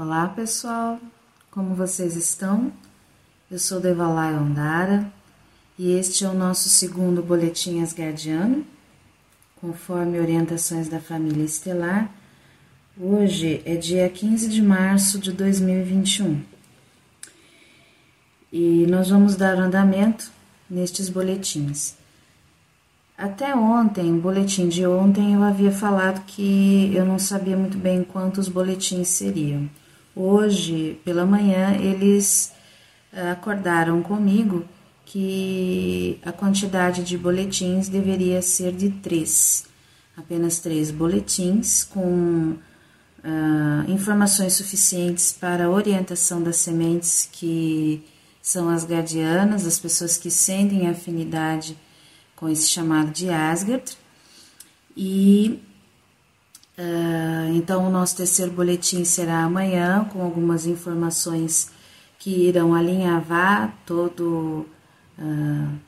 [0.00, 1.00] Olá pessoal,
[1.50, 2.72] como vocês estão?
[3.50, 5.12] Eu sou Devalai Ondara
[5.76, 8.64] e este é o nosso segundo Boletim Asgardiano,
[9.60, 12.08] conforme orientações da família estelar.
[12.96, 16.42] Hoje é dia 15 de março de 2021
[18.52, 20.30] e nós vamos dar andamento
[20.70, 21.96] nestes boletins.
[23.16, 28.04] Até ontem, o boletim de ontem, eu havia falado que eu não sabia muito bem
[28.04, 29.68] quantos boletins seriam.
[30.20, 32.52] Hoje, pela manhã, eles
[33.12, 34.64] eh, acordaram comigo
[35.06, 39.66] que a quantidade de boletins deveria ser de três,
[40.16, 42.56] apenas três boletins com
[43.22, 48.04] uh, informações suficientes para a orientação das sementes que
[48.42, 51.78] são as guardianas, as pessoas que sentem afinidade
[52.34, 53.96] com esse chamado de Asgard.
[54.96, 55.60] E
[56.78, 61.70] uh, então o nosso terceiro boletim será amanhã, com algumas informações
[62.18, 64.66] que irão alinhavar todo,
[65.18, 65.78] uh,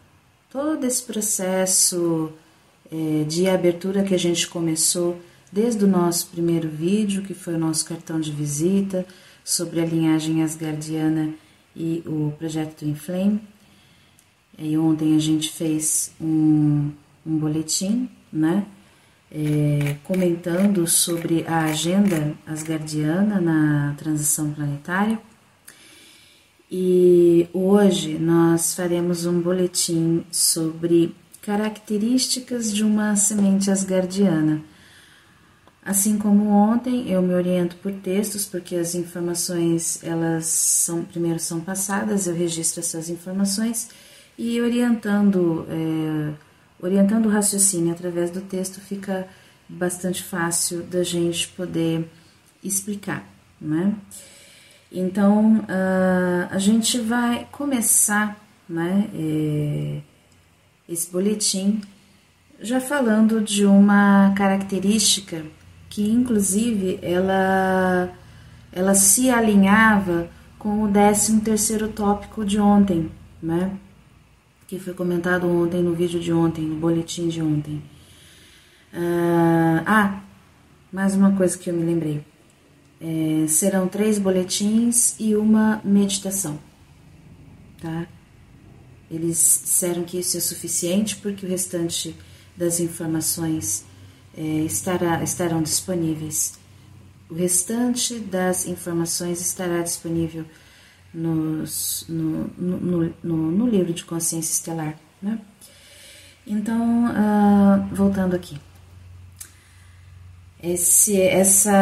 [0.51, 2.33] todo esse processo
[2.91, 5.21] uh, de abertura que a gente começou
[5.53, 9.07] desde o nosso primeiro vídeo, que foi o nosso cartão de visita
[9.45, 11.35] sobre a linhagem asgardiana
[11.75, 13.41] e o projeto do Inflame.
[14.59, 16.91] E ontem a gente fez um,
[17.27, 18.67] um boletim, né?
[19.33, 25.21] É, comentando sobre a agenda asgardiana na transição planetária.
[26.69, 34.63] E hoje nós faremos um boletim sobre características de uma semente asgardiana.
[35.83, 41.61] Assim como ontem, eu me oriento por textos, porque as informações, elas são, primeiro são
[41.61, 43.89] passadas, eu registro essas informações
[44.39, 46.33] e orientando, é,
[46.81, 49.29] orientando o raciocínio através do texto fica
[49.69, 52.09] bastante fácil da gente poder
[52.63, 53.25] explicar,
[53.61, 53.95] né?
[54.93, 58.37] Então, uh, a gente vai começar,
[58.69, 59.09] né,
[60.89, 61.81] esse boletim
[62.61, 65.45] já falando de uma característica
[65.89, 68.13] que, inclusive, ela,
[68.73, 70.29] ela se alinhava
[70.59, 73.11] com o 13 terceiro tópico de ontem,
[73.43, 73.73] né?
[74.71, 77.83] Que foi comentado ontem no vídeo de ontem, no boletim de ontem.
[78.95, 80.23] Uh, ah,
[80.93, 82.25] mais uma coisa que eu me lembrei.
[83.01, 86.57] É, serão três boletins e uma meditação,
[87.83, 88.07] tá?
[89.11, 92.15] Eles disseram que isso é suficiente porque o restante
[92.57, 93.85] das informações
[94.37, 96.61] é, estará, estarão disponíveis.
[97.29, 100.45] O restante das informações estará disponível
[101.13, 104.97] nos, no, no, no, no, livro de consciência estelar.
[105.21, 105.39] Né?
[106.47, 108.59] Então, uh, voltando aqui.
[110.63, 111.73] Esse, essa.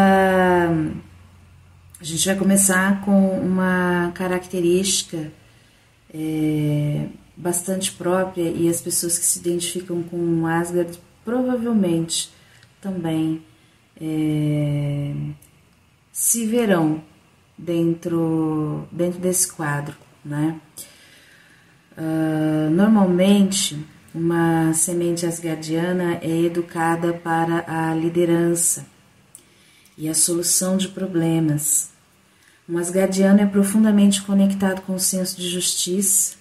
[2.00, 5.33] A gente vai começar com uma característica
[6.15, 7.06] é,
[7.37, 12.31] bastante própria e as pessoas que se identificam com Asgard provavelmente
[12.81, 13.43] também
[14.00, 15.12] é,
[16.12, 17.03] se verão
[17.59, 20.61] dentro, dentro desse quadro, né?
[21.97, 28.87] Uh, normalmente, uma semente asgardiana é educada para a liderança
[29.97, 31.91] e a solução de problemas.
[32.69, 36.37] Um asgardiano é profundamente conectado com o senso de justiça,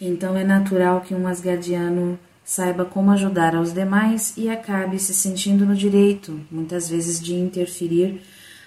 [0.00, 5.66] então é natural que um asgardiano saiba como ajudar aos demais e acabe se sentindo
[5.66, 8.22] no direito, muitas vezes, de interferir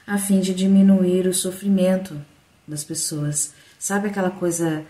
[0.06, 2.20] a fim de diminuir o sofrimento
[2.68, 3.54] das pessoas.
[3.78, 4.84] Sabe aquela coisa,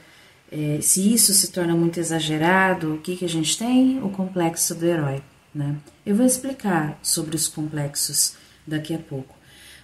[0.52, 4.02] é, se isso se torna muito exagerado, o que, que a gente tem?
[4.04, 5.22] O complexo do herói.
[5.54, 5.76] Né?
[6.06, 8.36] Eu vou explicar sobre os complexos
[8.66, 9.36] daqui a pouco.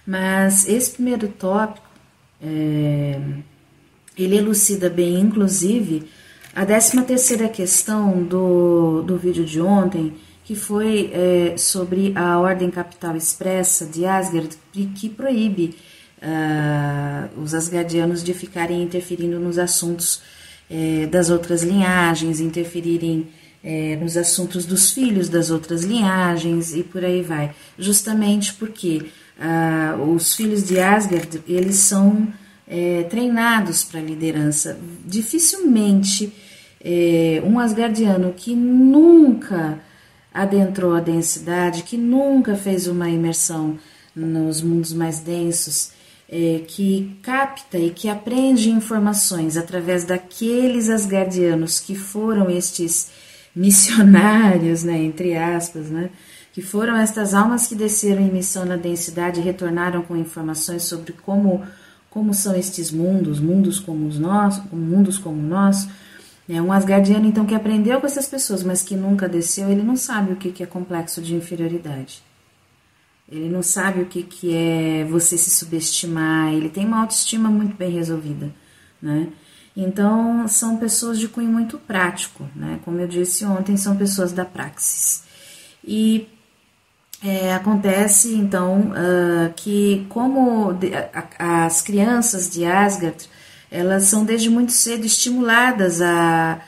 [0.06, 1.86] Mas esse primeiro tópico,
[2.40, 3.20] é,
[4.16, 6.08] ele elucida bem, inclusive,
[6.54, 10.14] a 13 terceira questão do, do vídeo de ontem,
[10.48, 15.76] que foi é, sobre a ordem capital expressa de Asgard, que proíbe
[16.22, 20.22] uh, os asgardianos de ficarem interferindo nos assuntos
[20.70, 23.28] é, das outras linhagens, interferirem
[23.62, 27.54] é, nos assuntos dos filhos das outras linhagens e por aí vai.
[27.78, 29.02] Justamente porque
[29.38, 32.26] uh, os filhos de Asgard, eles são
[32.66, 34.78] é, treinados para liderança.
[35.04, 36.32] Dificilmente
[36.82, 39.86] é, um asgardiano que nunca
[40.32, 43.78] adentrou a densidade, que nunca fez uma imersão
[44.14, 45.92] nos mundos mais densos,
[46.28, 53.10] é, que capta e que aprende informações através daqueles asgardianos que foram estes
[53.56, 56.10] missionários, né, entre aspas, né,
[56.52, 61.12] que foram estas almas que desceram em missão na densidade e retornaram com informações sobre
[61.12, 61.62] como,
[62.10, 65.88] como são estes mundos, mundos como os nós, mundos como nós.
[66.48, 69.96] É um asgardiano, então, que aprendeu com essas pessoas, mas que nunca desceu, ele não
[69.96, 72.22] sabe o que é complexo de inferioridade.
[73.30, 77.76] Ele não sabe o que, que é você se subestimar, ele tem uma autoestima muito
[77.76, 78.50] bem resolvida,
[79.02, 79.28] né?
[79.76, 82.80] Então, são pessoas de cunho muito prático, né?
[82.84, 85.22] Como eu disse ontem, são pessoas da praxis.
[85.84, 86.26] E
[87.22, 90.76] é, acontece, então, uh, que como
[91.38, 93.28] as crianças de Asgard,
[93.70, 96.60] elas são desde muito cedo estimuladas a,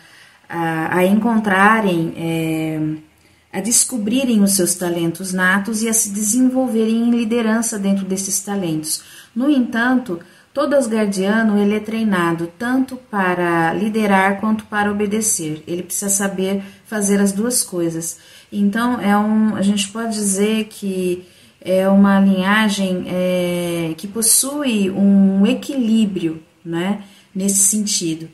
[0.48, 2.14] a, a encontrarem...
[2.16, 3.10] É,
[3.52, 9.02] a descobrirem os seus talentos natos e a se desenvolverem em liderança dentro desses talentos.
[9.34, 10.20] No entanto,
[10.54, 15.64] todo asgardiano ele é treinado tanto para liderar quanto para obedecer.
[15.66, 18.18] Ele precisa saber fazer as duas coisas.
[18.52, 21.26] Então, é um, a gente pode dizer que
[21.60, 27.02] é uma linhagem é, que possui um equilíbrio né,
[27.34, 28.28] nesse sentido.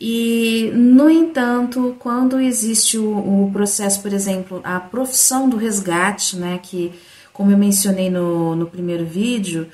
[0.00, 6.58] E, no entanto, quando existe o, o, processo, por exemplo, a profissão do resgate, né,
[6.62, 6.92] que,
[7.32, 9.68] como eu mencionei no, no primeiro vídeo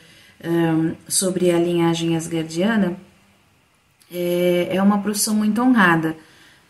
[0.44, 2.96] um, sobre a linhagem asgardiana,
[4.12, 6.14] é, é uma profissão muito honrada.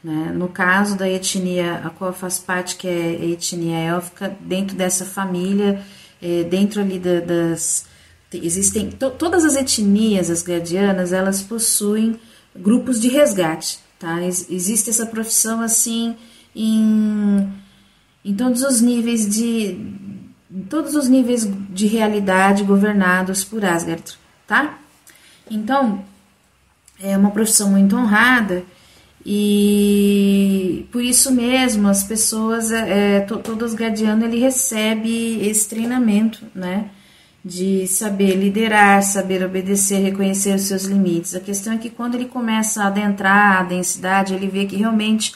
[0.02, 0.32] Né?
[0.35, 5.05] No caso da etnia a qual faz parte, que é a etnia élfica, dentro dessa
[5.05, 5.82] família,
[6.23, 7.87] é, dentro ali da, das.
[8.33, 8.91] Existem.
[8.91, 12.19] To, todas as etnias asgardianas elas possuem
[12.55, 14.23] grupos de resgate, tá?
[14.23, 16.17] Existe essa profissão assim
[16.55, 17.51] em,
[18.25, 19.79] em todos os níveis de
[20.51, 24.79] em todos os níveis de realidade governados por Asgard, tá?
[25.51, 26.03] Então,
[27.01, 28.65] é uma profissão muito honrada
[29.25, 36.91] e por isso mesmo as pessoas, é, é todo Asgardiano ele recebe esse treinamento, né?
[37.44, 41.35] De saber liderar, saber obedecer, reconhecer os seus limites.
[41.35, 45.32] A questão é que quando ele começa a adentrar a densidade, ele vê que realmente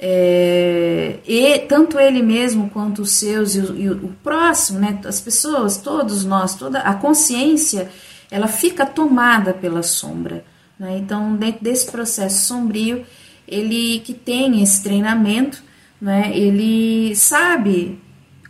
[0.00, 5.20] é, e tanto ele mesmo quanto os seus e o, e o, próximo, né, as
[5.20, 7.90] pessoas, todos nós, toda a consciência,
[8.30, 10.44] ela fica tomada pela sombra.
[10.78, 10.98] Né?
[10.98, 13.04] Então, dentro desse processo sombrio,
[13.46, 15.60] ele que tem esse treinamento,
[16.00, 17.98] né, ele sabe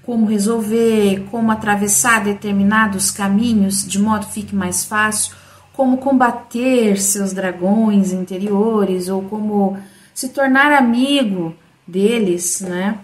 [0.08, 5.36] como resolver, como atravessar determinados caminhos de modo que fique mais fácil,
[5.74, 9.76] como combater seus dragões interiores ou como
[10.14, 11.54] se tornar amigo
[11.86, 13.00] deles, né?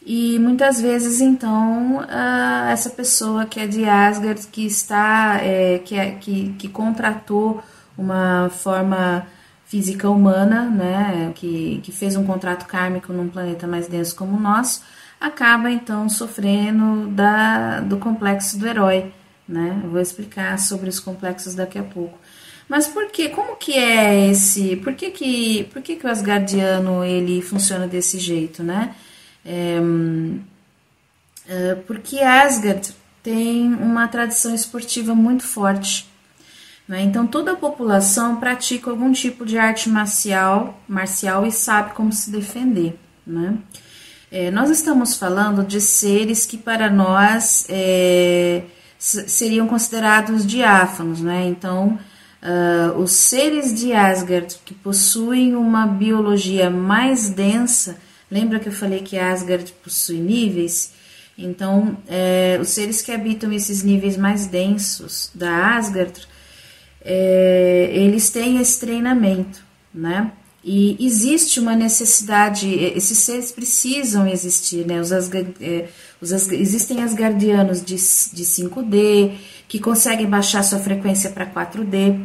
[0.00, 5.96] E muitas vezes, então, uh, essa pessoa que é de Asgard, que está, é, que,
[5.96, 7.60] é, que, que contratou
[7.98, 9.26] uma forma
[9.64, 14.40] física humana, né, que, que fez um contrato kármico num planeta mais denso como o
[14.40, 14.82] nosso,
[15.26, 19.12] acaba então sofrendo da, do complexo do herói.
[19.48, 19.80] Né?
[19.84, 22.18] Eu vou explicar sobre os complexos daqui a pouco.
[22.68, 23.28] Mas por que?
[23.28, 24.76] Como que é esse?
[24.76, 28.94] Por que que, por que, que o Asgardiano ele funciona desse jeito, né?
[29.44, 29.80] É,
[31.86, 32.92] porque Asgard
[33.22, 36.08] tem uma tradição esportiva muito forte.
[36.88, 37.02] Né?
[37.02, 42.30] Então toda a população pratica algum tipo de arte marcial, marcial e sabe como se
[42.30, 42.98] defender.
[43.26, 43.58] Né?
[44.30, 48.62] É, nós estamos falando de seres que para nós é,
[48.98, 51.46] seriam considerados diáfanos, né?
[51.46, 51.98] Então,
[52.42, 59.00] uh, os seres de Asgard que possuem uma biologia mais densa, lembra que eu falei
[59.00, 60.92] que Asgard possui níveis?
[61.38, 66.26] Então, é, os seres que habitam esses níveis mais densos da Asgard,
[67.04, 69.62] é, eles têm esse treinamento,
[69.94, 70.32] né?
[70.68, 75.00] E existe uma necessidade, esses seres precisam existir, né?
[75.00, 75.86] Os, é,
[76.20, 79.34] os existem asgardianos de, de 5D,
[79.68, 82.20] que conseguem baixar sua frequência para 4D.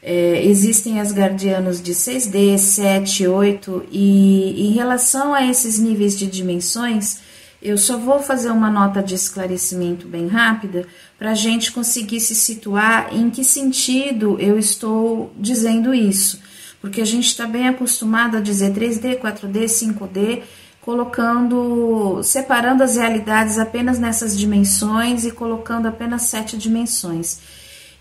[0.00, 7.18] É, existem asgardianos de 6D, 7, 8, e em relação a esses níveis de dimensões,
[7.60, 10.86] eu só vou fazer uma nota de esclarecimento bem rápida
[11.18, 16.53] para a gente conseguir se situar em que sentido eu estou dizendo isso
[16.84, 20.42] porque a gente está bem acostumado a dizer 3D, 4D, 5D,
[20.82, 27.40] colocando, separando as realidades apenas nessas dimensões e colocando apenas sete dimensões.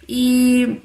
[0.06, 0.82] E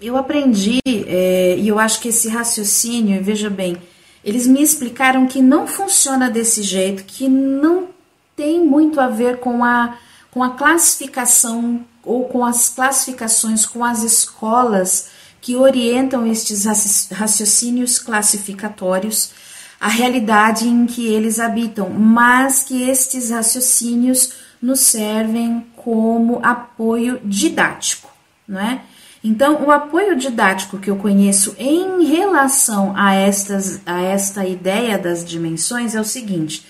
[0.00, 3.76] eu aprendi, é, e eu acho que esse raciocínio, veja bem,
[4.24, 7.88] eles me explicaram que não funciona desse jeito, que não
[8.34, 9.98] tem muito a ver com a,
[10.30, 16.64] com a classificação ou com as classificações, com as escolas que orientam estes
[17.10, 19.32] raciocínios classificatórios
[19.78, 24.32] a realidade em que eles habitam, mas que estes raciocínios
[24.62, 28.08] nos servem como apoio didático,
[28.46, 28.80] não é?
[29.24, 35.24] Então, o apoio didático que eu conheço em relação a, estas, a esta ideia das
[35.24, 36.64] dimensões é o seguinte: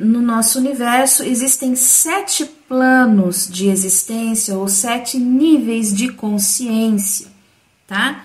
[0.00, 7.31] no nosso universo existem sete planos de existência ou sete níveis de consciência,
[7.92, 8.24] tá?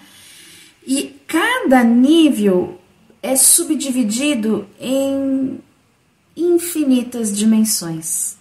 [0.85, 2.79] E cada nível
[3.21, 5.59] é subdividido em
[6.37, 8.37] infinitas dimensões.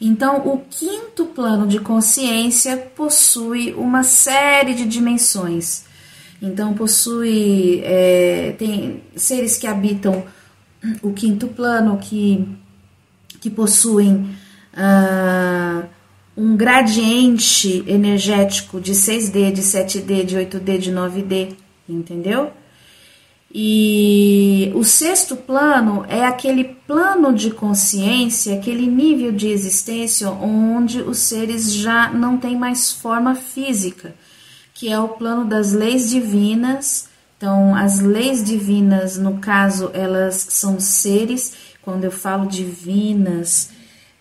[0.00, 5.84] Então, o quinto plano de consciência possui uma série de dimensões.
[6.42, 10.24] Então, possui é, tem seres que habitam
[11.02, 12.48] o quinto plano, que,
[13.40, 14.36] que possuem
[14.74, 15.88] uh,
[16.38, 21.56] um gradiente energético de 6D, de 7D, de 8D, de 9D,
[21.88, 22.52] entendeu?
[23.52, 31.18] E o sexto plano é aquele plano de consciência, aquele nível de existência onde os
[31.18, 34.14] seres já não têm mais forma física,
[34.72, 37.08] que é o plano das leis divinas.
[37.36, 41.52] Então, as leis divinas, no caso, elas são seres.
[41.82, 43.70] Quando eu falo divinas,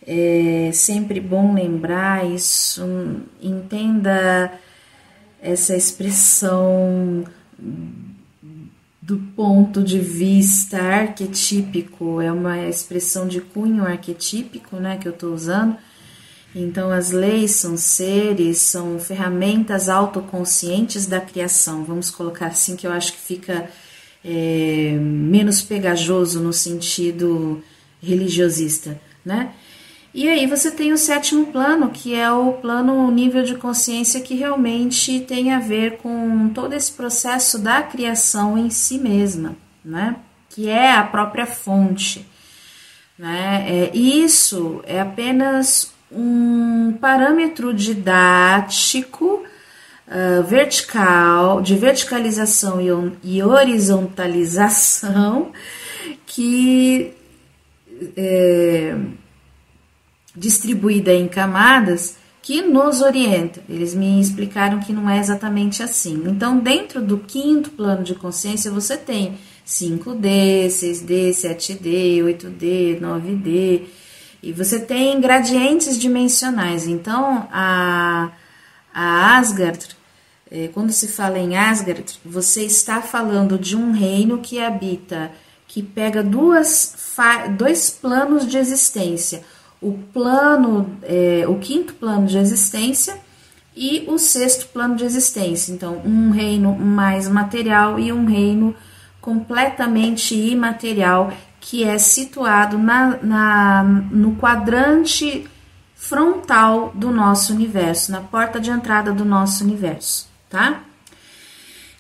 [0.07, 2.81] é sempre bom lembrar isso.
[3.41, 4.51] Entenda
[5.41, 7.25] essa expressão
[9.01, 15.33] do ponto de vista arquetípico, é uma expressão de cunho arquetípico, né, que eu estou
[15.33, 15.77] usando.
[16.53, 21.83] Então, as leis são seres, são ferramentas autoconscientes da criação.
[21.83, 23.69] Vamos colocar assim, que eu acho que fica
[24.25, 27.63] é, menos pegajoso no sentido
[28.01, 29.53] religiosista, né?
[30.17, 34.33] E aí você tem o sétimo plano, que é o plano nível de consciência que
[34.33, 39.55] realmente tem a ver com todo esse processo da criação em si mesma,
[39.85, 40.15] né?
[40.49, 42.25] Que é a própria fonte.
[43.15, 43.63] Né?
[43.69, 49.43] É, isso é apenas um parâmetro didático
[50.07, 52.87] uh, vertical, de verticalização e,
[53.23, 55.51] e horizontalização
[56.25, 57.13] que
[58.15, 58.95] é,
[60.37, 63.61] distribuída em camadas que nos orienta.
[63.67, 66.23] Eles me explicaram que não é exatamente assim.
[66.27, 73.81] Então, dentro do quinto plano de consciência, você tem 5D, 6D, 7D, 8D, 9D,
[74.41, 76.87] e você tem gradientes dimensionais.
[76.87, 78.31] Então, a,
[78.93, 79.85] a Asgard,
[80.49, 85.31] é, quando se fala em Asgard, você está falando de um reino que habita,
[85.67, 86.95] que pega duas,
[87.57, 89.43] dois planos de existência
[89.81, 93.17] o plano, é, o quinto plano de existência
[93.75, 95.71] e o sexto plano de existência.
[95.71, 98.75] Então, um reino mais material e um reino
[99.21, 105.47] completamente imaterial, que é situado na, na, no quadrante
[105.95, 110.81] frontal do nosso universo, na porta de entrada do nosso universo, tá?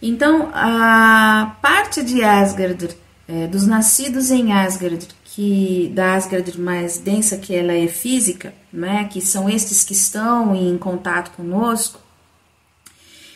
[0.01, 2.95] Então, a parte de Asgard,
[3.27, 9.03] é, dos nascidos em Asgard, que da Asgard mais densa, que ela é física, né,
[9.03, 11.99] que são estes que estão em contato conosco,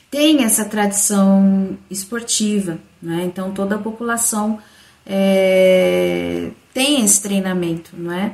[0.10, 3.26] tem essa tradição esportiva, né?
[3.26, 4.58] Então toda a população
[5.06, 8.34] é, tem esse treinamento, não é?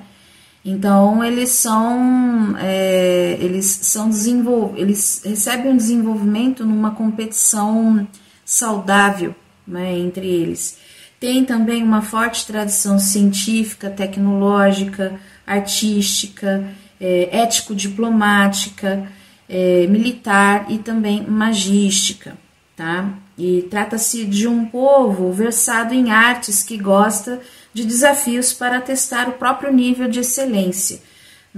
[0.64, 8.08] Então eles são é, eles são desenvol eles recebem um desenvolvimento numa competição
[8.46, 9.36] saudável,
[9.68, 10.87] né, entre eles.
[11.20, 16.70] Tem também uma forte tradição científica, tecnológica, artística,
[17.02, 19.10] é, ético-diplomática,
[19.50, 22.38] é, militar e também magística,
[22.76, 23.14] tá?
[23.38, 27.40] E trata-se de um povo versado em artes que gosta
[27.74, 31.02] de desafios para testar o próprio nível de excelência.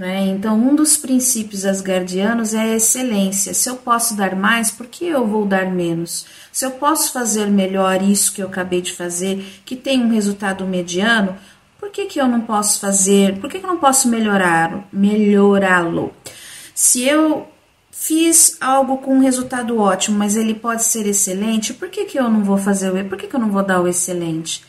[0.00, 0.28] Né?
[0.28, 3.52] Então, um dos princípios asgardianos é a excelência.
[3.52, 6.24] Se eu posso dar mais, por que eu vou dar menos?
[6.50, 10.64] Se eu posso fazer melhor isso que eu acabei de fazer, que tem um resultado
[10.64, 11.36] mediano,
[11.78, 13.38] por que, que eu não posso fazer?
[13.40, 16.14] Por que, que eu não posso melhorar, melhorá-lo?
[16.74, 17.46] Se eu
[17.90, 22.30] fiz algo com um resultado ótimo, mas ele pode ser excelente, por que, que eu
[22.30, 24.64] não vou fazer o por que, que eu não vou dar o excelente?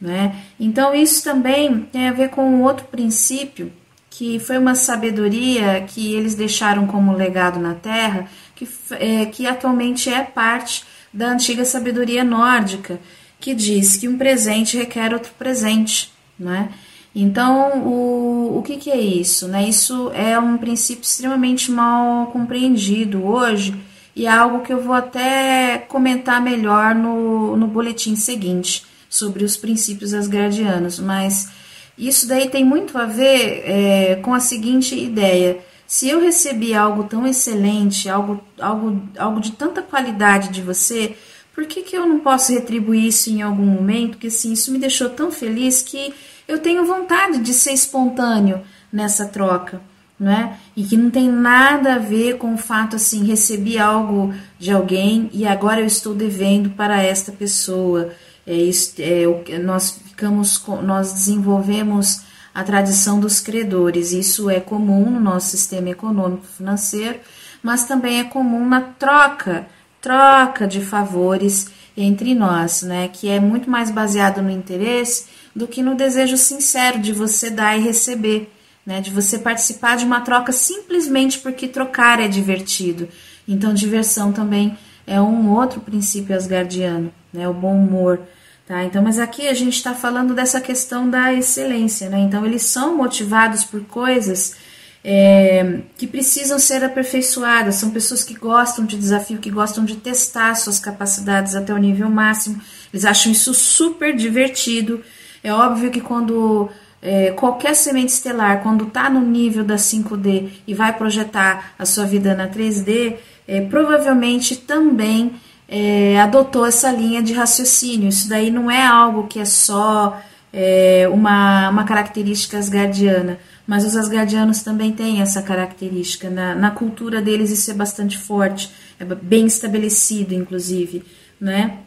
[0.00, 0.44] Né?
[0.60, 3.72] Então, isso também tem a ver com outro princípio
[4.16, 10.08] que foi uma sabedoria que eles deixaram como legado na Terra, que, é, que atualmente
[10.08, 12.98] é parte da antiga sabedoria nórdica,
[13.38, 16.70] que diz que um presente requer outro presente, né?
[17.14, 19.48] Então, o, o que, que é isso?
[19.48, 19.68] Né?
[19.68, 23.74] Isso é um princípio extremamente mal compreendido hoje
[24.14, 29.58] e é algo que eu vou até comentar melhor no, no boletim seguinte, sobre os
[29.58, 31.48] princípios asgardianos, mas
[31.98, 35.58] isso daí tem muito a ver é, com a seguinte ideia.
[35.86, 41.16] Se eu recebi algo tão excelente, algo, algo, algo de tanta qualidade de você,
[41.54, 44.12] por que, que eu não posso retribuir isso em algum momento?
[44.12, 46.12] Porque assim, isso me deixou tão feliz que
[46.46, 48.62] eu tenho vontade de ser espontâneo
[48.92, 49.80] nessa troca
[50.18, 50.58] né?
[50.74, 55.28] E que não tem nada a ver com o fato assim, recebi algo de alguém
[55.32, 58.10] e agora eu estou devendo para esta pessoa.
[58.46, 62.22] É, isso, é, nós ficamos, nós desenvolvemos
[62.54, 64.12] a tradição dos credores.
[64.12, 67.20] Isso é comum no nosso sistema econômico financeiro,
[67.62, 69.66] mas também é comum na troca,
[70.00, 73.08] troca de favores entre nós, né?
[73.08, 77.76] Que é muito mais baseado no interesse do que no desejo sincero de você dar
[77.76, 78.50] e receber
[78.86, 83.08] né, de você participar de uma troca simplesmente porque trocar é divertido.
[83.48, 88.20] Então, diversão também é um outro princípio asgardiano, né, o bom humor.
[88.66, 88.84] Tá?
[88.84, 92.10] Então, mas aqui a gente está falando dessa questão da excelência.
[92.10, 92.18] Né?
[92.18, 94.56] Então, eles são motivados por coisas
[95.04, 97.76] é, que precisam ser aperfeiçoadas.
[97.76, 102.10] São pessoas que gostam de desafio, que gostam de testar suas capacidades até o nível
[102.10, 102.60] máximo.
[102.92, 105.00] Eles acham isso super divertido.
[105.44, 106.68] É óbvio que quando
[107.00, 112.04] é, qualquer semente estelar, quando está no nível da 5D e vai projetar a sua
[112.04, 113.14] vida na 3D,
[113.46, 115.36] é, provavelmente também
[115.68, 118.08] é, adotou essa linha de raciocínio.
[118.08, 120.20] Isso daí não é algo que é só
[120.52, 126.30] é, uma, uma característica asgardiana, mas os asgardianos também têm essa característica.
[126.30, 131.04] Na, na cultura deles isso é bastante forte, é bem estabelecido, inclusive.
[131.40, 131.78] Né?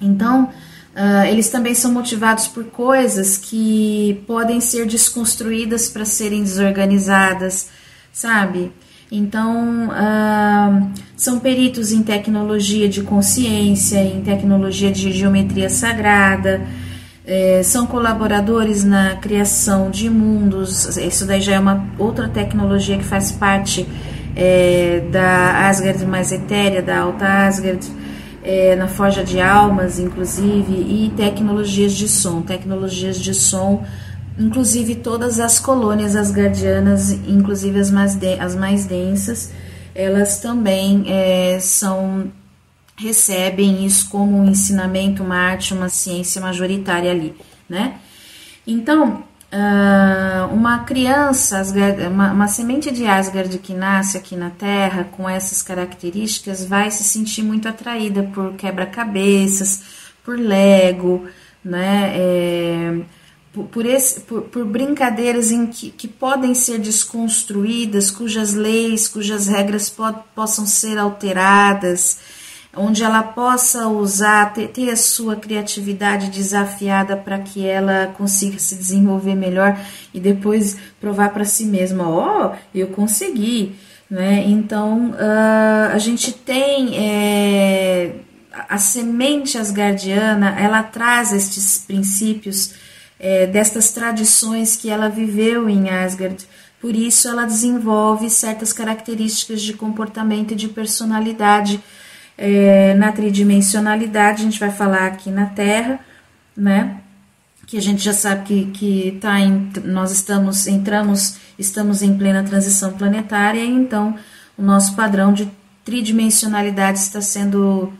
[0.00, 0.50] Então,
[0.94, 7.68] Uh, eles também são motivados por coisas que podem ser desconstruídas para serem desorganizadas,
[8.12, 8.70] sabe?
[9.16, 16.60] Então, uh, são peritos em tecnologia de consciência, em tecnologia de geometria sagrada,
[17.26, 20.96] é, são colaboradores na criação de mundos.
[20.96, 23.86] Isso daí já é uma outra tecnologia que faz parte
[24.36, 27.86] é, da Asgard mais etérea, da Alta Asgard
[28.42, 32.42] é, na forja de almas, inclusive, e tecnologias de som.
[32.42, 33.84] Tecnologias de som,
[34.38, 39.52] inclusive todas as colônias asgardianas, inclusive as mais, de, as mais densas,
[39.94, 42.30] elas também é, são
[42.96, 47.34] recebem isso como um ensinamento, uma arte, uma ciência majoritária ali,
[47.68, 47.98] né?
[48.66, 51.62] Então, Uh, uma criança,
[52.10, 57.04] uma, uma, semente de Asgard que nasce aqui na Terra com essas características vai se
[57.04, 59.84] sentir muito atraída por quebra-cabeças,
[60.24, 61.28] por Lego,
[61.64, 62.14] né?
[62.16, 63.00] É,
[63.62, 69.88] por, esse, por, por, brincadeiras em que, que podem ser desconstruídas, cujas leis, cujas regras
[69.88, 72.18] pod, possam ser alteradas
[72.76, 78.74] onde ela possa usar, ter, ter a sua criatividade desafiada para que ela consiga se
[78.74, 79.78] desenvolver melhor
[80.12, 83.76] e depois provar para si mesma: ó, oh, eu consegui.
[84.10, 84.44] Né?
[84.46, 88.16] Então, uh, a gente tem é,
[88.68, 92.74] a semente asgardiana, ela traz estes princípios
[93.24, 96.46] é, destas tradições que ela viveu em Asgard.
[96.78, 101.82] Por isso, ela desenvolve certas características de comportamento e de personalidade
[102.36, 106.00] é, na tridimensionalidade, a gente vai falar aqui na Terra,
[106.54, 107.00] né?
[107.66, 112.42] Que a gente já sabe que, que tá em, nós estamos, entramos, estamos em plena
[112.42, 114.18] transição planetária, então
[114.58, 115.50] o nosso padrão de
[115.82, 117.90] tridimensionalidade está sendo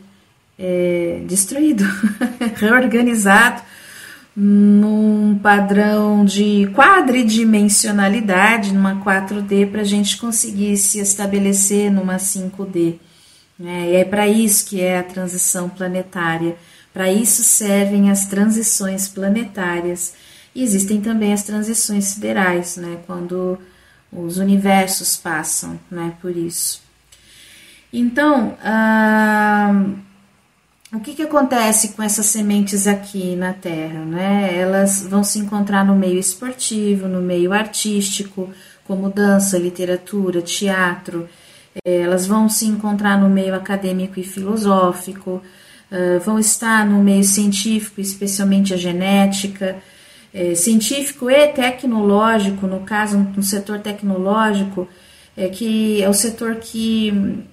[0.59, 1.83] é, destruído,
[2.57, 3.63] reorganizado
[4.35, 12.95] num padrão de quadridimensionalidade, numa 4D, para a gente conseguir se estabelecer numa 5D.
[13.57, 13.91] Né?
[13.91, 16.57] E é para isso que é a transição planetária.
[16.93, 20.13] Para isso servem as transições planetárias.
[20.53, 22.97] E existem também as transições siderais, né?
[23.07, 23.57] quando
[24.11, 26.13] os universos passam né?
[26.21, 26.83] por isso.
[27.91, 29.73] Então, ah,
[30.95, 34.05] o que, que acontece com essas sementes aqui na Terra?
[34.05, 34.57] Né?
[34.57, 38.49] Elas vão se encontrar no meio esportivo, no meio artístico,
[38.85, 41.27] como dança, literatura, teatro
[41.83, 45.41] é, elas vão se encontrar no meio acadêmico e filosófico,
[45.91, 49.77] uh, vão estar no meio científico, especialmente a genética,
[50.33, 54.87] é, científico e tecnológico, no caso, no setor tecnológico,
[55.35, 57.43] é, que é o setor que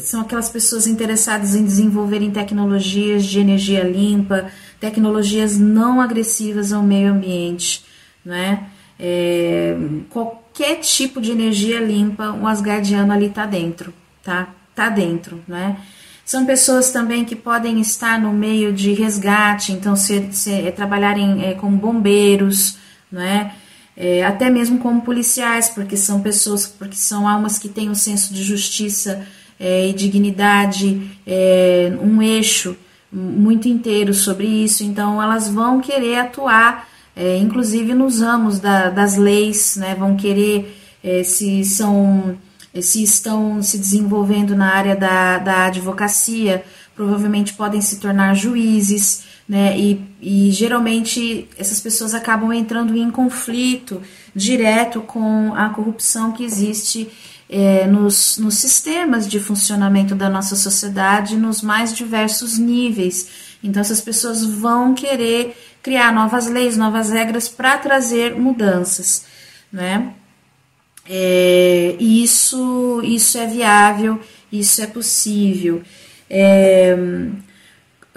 [0.00, 7.12] são aquelas pessoas interessadas em desenvolverem tecnologias de energia limpa, tecnologias não agressivas ao meio
[7.12, 7.84] ambiente,
[8.24, 8.68] né?
[9.00, 9.76] É,
[10.10, 14.48] qualquer tipo de energia limpa, um asgardiano ali tá dentro, tá?
[14.74, 15.78] Tá dentro, né?
[16.24, 21.44] São pessoas também que podem estar no meio de resgate, então ser, ser, é, trabalharem
[21.44, 22.76] é, como bombeiros,
[23.10, 23.54] não é?
[23.96, 24.22] é?
[24.24, 28.44] até mesmo como policiais, porque são pessoas, porque são almas que têm um senso de
[28.44, 29.26] justiça
[29.58, 32.76] é, e dignidade, é, um eixo
[33.10, 39.16] muito inteiro sobre isso, então elas vão querer atuar, é, inclusive nos ramos da, das
[39.16, 39.94] leis, né?
[39.94, 40.76] vão querer
[41.24, 42.36] se são
[42.82, 49.78] se estão se desenvolvendo na área da, da advocacia, provavelmente podem se tornar juízes, né?
[49.78, 54.02] E, e geralmente essas pessoas acabam entrando em conflito
[54.34, 57.08] direto com a corrupção que existe
[57.48, 63.28] é, nos, nos sistemas de funcionamento da nossa sociedade, nos mais diversos níveis.
[63.62, 69.24] Então, essas pessoas vão querer criar novas leis, novas regras para trazer mudanças,
[69.72, 70.14] né?
[71.10, 74.20] É, isso, isso é viável,
[74.52, 75.82] isso é possível.
[76.28, 76.94] É,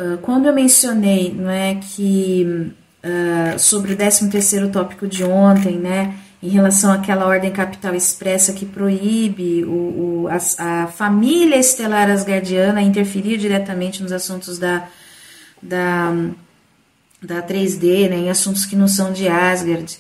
[0.02, 2.72] ah, quando eu mencionei não é, que
[3.04, 8.54] uh, sobre o 13 terceiro tópico de ontem, né, em relação àquela ordem capital expressa
[8.54, 14.88] que proíbe o, o a, a, família estelar asgardiana interferir diretamente nos assuntos da,
[15.62, 16.12] da,
[17.22, 20.00] da 3D, né, em assuntos que não são de Asgard,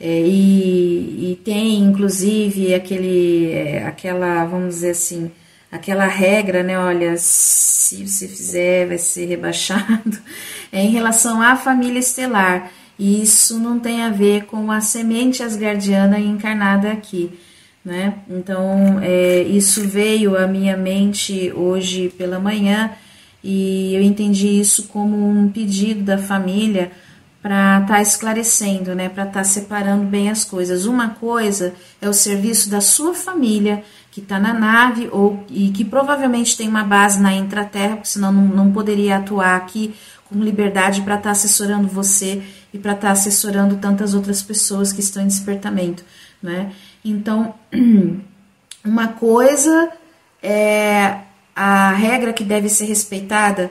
[0.00, 5.30] é, e, e, tem inclusive aquele, é, aquela, vamos dizer assim,
[5.70, 6.76] aquela regra, né?
[6.78, 10.18] Olha, se você fizer, vai ser rebaixado,
[10.72, 12.70] é em relação à família estelar.
[12.98, 17.30] E isso não tem a ver com a semente asgardiana encarnada aqui.
[17.84, 18.14] Né?
[18.30, 22.92] Então, é, isso veio à minha mente hoje pela manhã
[23.42, 26.92] e eu entendi isso como um pedido da família
[27.42, 30.86] para estar tá esclarecendo, né, para estar tá separando bem as coisas.
[30.86, 35.84] Uma coisa é o serviço da sua família que está na nave ou e que
[35.84, 39.92] provavelmente tem uma base na intraterra, porque senão não, não poderia atuar aqui
[40.28, 42.42] com liberdade para estar tá assessorando você
[42.72, 46.04] e para estar tá assessorando tantas outras pessoas que estão em despertamento,
[46.42, 46.72] né?
[47.04, 47.54] Então,
[48.84, 49.90] uma coisa
[50.42, 51.18] é
[51.54, 53.70] a regra que deve ser respeitada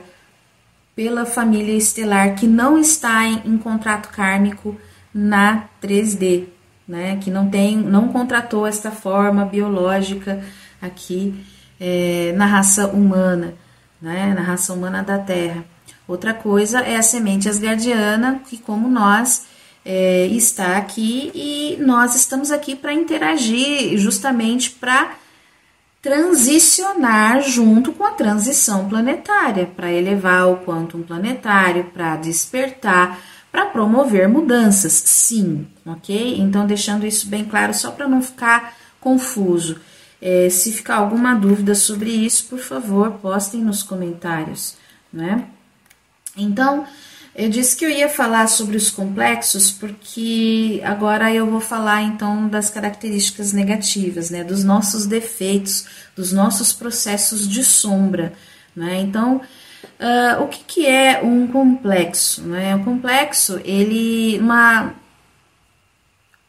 [0.94, 4.76] pela família estelar que não está em, em contrato kármico
[5.12, 6.44] na 3D,
[6.86, 7.18] né?
[7.20, 10.42] Que não tem, não contratou esta forma biológica
[10.80, 11.44] aqui
[11.80, 13.54] é, na raça humana,
[14.00, 14.32] né?
[14.34, 15.64] Na raça humana da Terra.
[16.06, 19.46] Outra coisa é a semente asgardiana, que como nós
[19.84, 25.16] é, está aqui e nós estamos aqui para interagir, justamente para
[26.00, 33.20] transicionar junto com a transição planetária, para elevar o quantum planetário, para despertar,
[33.52, 36.40] para promover mudanças, sim, ok?
[36.40, 39.78] Então, deixando isso bem claro, só para não ficar confuso.
[40.20, 44.76] É, se ficar alguma dúvida sobre isso, por favor, postem nos comentários,
[45.12, 45.46] né?
[46.36, 46.86] Então,
[47.34, 52.46] eu disse que eu ia falar sobre os complexos, porque agora eu vou falar então
[52.46, 58.34] das características negativas, né, dos nossos defeitos, dos nossos processos de sombra.
[58.76, 59.00] Né?
[59.00, 62.42] Então, uh, o que, que é um complexo?
[62.42, 62.76] Né?
[62.76, 64.94] Um complexo, ele, uma,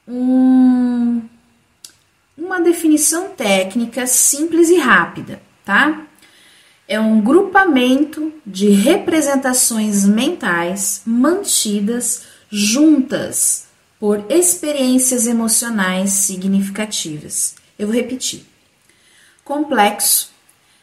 [0.06, 1.22] um,
[2.38, 6.08] uma definição técnica simples e rápida, tá?
[6.93, 13.65] É um grupamento de representações mentais mantidas juntas
[13.99, 17.56] por experiências emocionais significativas.
[17.79, 18.45] Eu vou repetir.
[19.43, 20.32] Complexo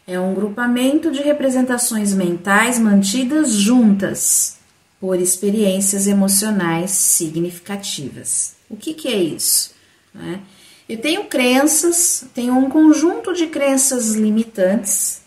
[0.05, 4.59] é um grupamento de representações mentais mantidas juntas
[5.01, 8.57] por experiências emocionais significativas.
[8.69, 9.71] O que, que é isso?
[10.13, 10.41] Né?
[10.89, 15.20] Eu tenho crenças, tenho um conjunto de crenças limitantes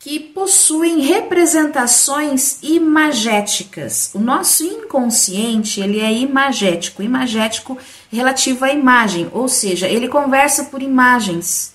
[0.00, 4.10] que possuem representações imagéticas.
[4.14, 7.76] O nosso inconsciente, ele é imagético, imagético
[8.10, 11.74] relativo à imagem, ou seja, ele conversa por imagens.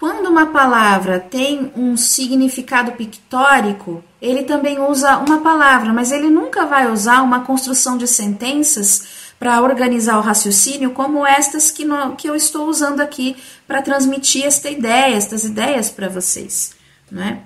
[0.00, 6.64] Quando uma palavra tem um significado pictórico, ele também usa uma palavra, mas ele nunca
[6.64, 12.30] vai usar uma construção de sentenças para organizar o raciocínio como estas que, no, que
[12.30, 16.75] eu estou usando aqui para transmitir esta ideia, estas ideias para vocês.
[17.10, 17.42] Né?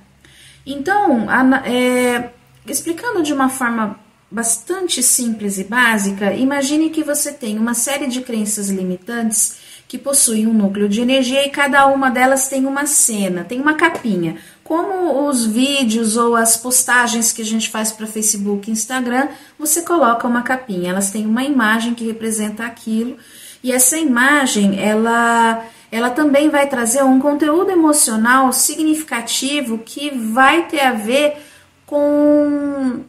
[0.64, 2.30] Então, a, é,
[2.66, 3.98] explicando de uma forma
[4.30, 10.46] bastante simples e básica, imagine que você tem uma série de crenças limitantes que possuem
[10.46, 14.36] um núcleo de energia e cada uma delas tem uma cena, tem uma capinha.
[14.62, 19.26] Como os vídeos ou as postagens que a gente faz para Facebook e Instagram,
[19.58, 20.90] você coloca uma capinha.
[20.90, 23.16] Elas têm uma imagem que representa aquilo
[23.64, 30.80] e essa imagem ela ela também vai trazer um conteúdo emocional significativo que vai ter
[30.80, 31.36] a ver
[31.84, 33.02] com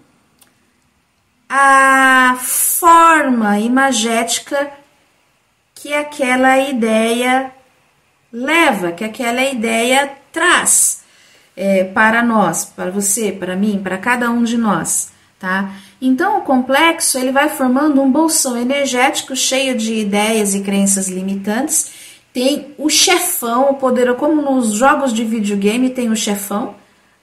[1.47, 4.71] a forma imagética
[5.75, 7.51] que aquela ideia
[8.31, 11.03] leva, que aquela ideia traz
[11.55, 15.71] é, para nós, para você, para mim, para cada um de nós, tá?
[16.01, 21.91] Então o complexo ele vai formando um bolsão energético cheio de ideias e crenças limitantes.
[22.33, 26.75] Tem o chefão, o poder, como nos jogos de videogame tem o chefão,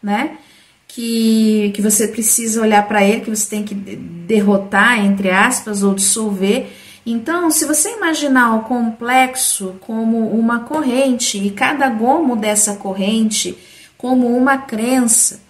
[0.02, 0.38] né?
[0.86, 5.94] Que, que você precisa olhar para ele, que você tem que derrotar, entre aspas, ou
[5.94, 6.70] dissolver.
[7.04, 13.56] Então, se você imaginar o complexo como uma corrente e cada gomo dessa corrente
[13.96, 15.40] como uma crença,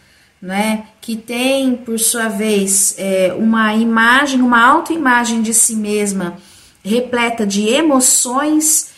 [0.40, 6.36] né, que tem, por sua vez, é, uma imagem, uma autoimagem de si mesma
[6.84, 8.90] repleta de emoções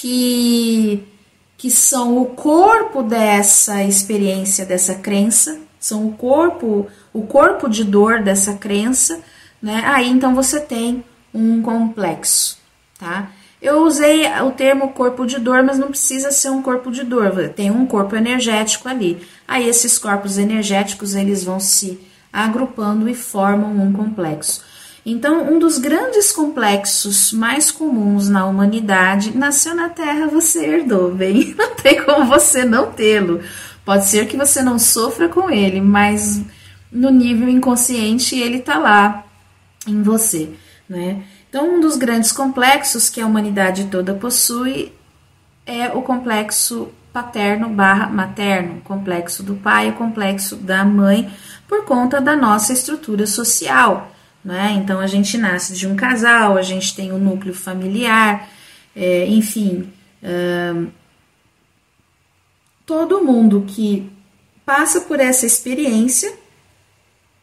[0.00, 1.06] que,
[1.58, 8.22] que são o corpo dessa experiência, dessa crença, são o corpo, o corpo de dor
[8.22, 9.20] dessa crença,
[9.60, 9.82] né?
[9.84, 12.56] Aí então você tem um complexo,
[12.98, 13.30] tá?
[13.60, 17.50] Eu usei o termo corpo de dor, mas não precisa ser um corpo de dor,
[17.50, 19.22] tem um corpo energético ali.
[19.46, 22.00] Aí esses corpos energéticos eles vão se
[22.32, 24.64] agrupando e formam um complexo.
[25.04, 31.54] Então, um dos grandes complexos mais comuns na humanidade nasceu na Terra, você herdou, bem,
[31.58, 33.40] não tem como você não tê-lo.
[33.84, 36.42] Pode ser que você não sofra com ele, mas
[36.92, 39.24] no nível inconsciente ele está lá
[39.86, 40.50] em você,
[40.88, 41.22] né?
[41.48, 44.92] Então, um dos grandes complexos que a humanidade toda possui
[45.66, 51.32] é o complexo paterno barra materno, complexo do pai e complexo da mãe,
[51.66, 54.12] por conta da nossa estrutura social.
[54.44, 54.72] Né?
[54.82, 58.48] Então, a gente nasce de um casal, a gente tem o um núcleo familiar,
[58.96, 59.92] é, enfim.
[62.84, 64.10] todo mundo que
[64.64, 66.32] passa por essa experiência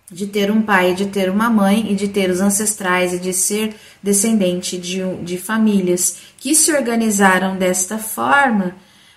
[0.10, 3.34] de ter um pai, de ter uma mãe e de ter os ancestrais e de
[3.34, 8.76] ser descendente de, de famílias que se organizaram desta forma,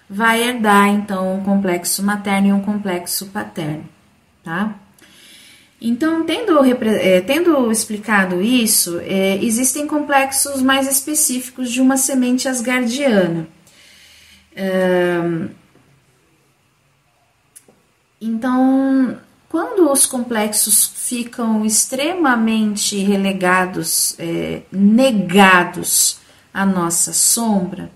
[0.09, 3.89] vai herdar então um complexo materno e um complexo paterno,
[4.43, 4.75] tá?
[5.81, 13.49] Então, tendo, é, tendo explicado isso, é, existem complexos mais específicos de uma semente asgardiana.
[18.21, 26.19] Então, quando os complexos ficam extremamente relegados, é, negados
[26.53, 27.91] à nossa sombra,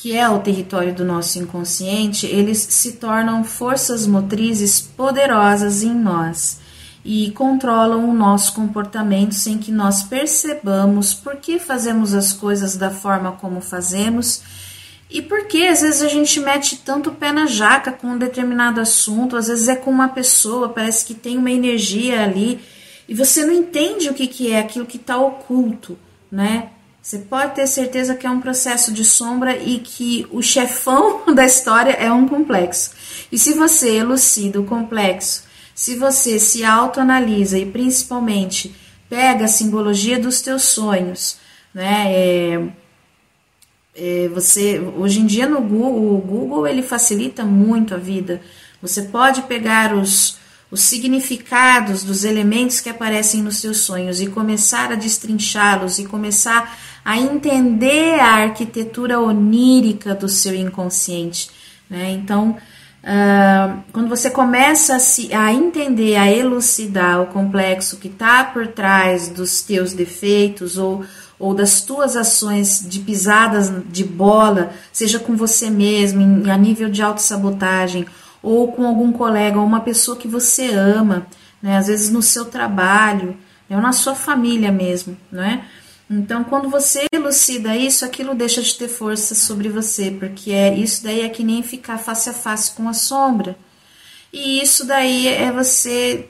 [0.00, 6.60] que é o território do nosso inconsciente, eles se tornam forças motrizes poderosas em nós
[7.04, 12.92] e controlam o nosso comportamento sem que nós percebamos por que fazemos as coisas da
[12.92, 14.40] forma como fazemos
[15.10, 18.80] e por que às vezes a gente mete tanto pé na jaca com um determinado
[18.80, 22.60] assunto, às vezes é com uma pessoa, parece que tem uma energia ali,
[23.08, 25.98] e você não entende o que, que é aquilo que está oculto,
[26.30, 26.68] né?
[27.08, 31.42] Você pode ter certeza que é um processo de sombra e que o chefão da
[31.42, 32.90] história é um complexo.
[33.32, 35.44] E se você elucida o complexo,
[35.74, 38.74] se você se autoanalisa e principalmente
[39.08, 41.38] pega a simbologia dos teus sonhos,
[41.72, 42.12] né?
[42.12, 42.68] É,
[43.96, 48.42] é, você hoje em dia no Google, o Google ele facilita muito a vida.
[48.82, 50.36] Você pode pegar os,
[50.70, 56.76] os significados dos elementos que aparecem nos seus sonhos e começar a destrinchá-los e começar
[57.08, 61.48] a entender a arquitetura onírica do seu inconsciente.
[61.88, 62.10] Né?
[62.10, 62.54] Então,
[63.02, 68.66] uh, quando você começa a, se, a entender, a elucidar o complexo que está por
[68.66, 71.02] trás dos teus defeitos ou
[71.40, 76.90] ou das tuas ações de pisadas de bola, seja com você mesmo, em, a nível
[76.90, 78.04] de autossabotagem,
[78.42, 81.28] ou com algum colega, ou uma pessoa que você ama,
[81.62, 81.76] né?
[81.76, 83.36] às vezes no seu trabalho,
[83.70, 83.76] né?
[83.76, 85.62] ou na sua família mesmo, não é?
[86.10, 91.04] Então, quando você elucida isso, aquilo deixa de ter força sobre você, porque é isso
[91.04, 93.58] daí é que nem ficar face a face com a sombra.
[94.32, 96.26] E isso daí é você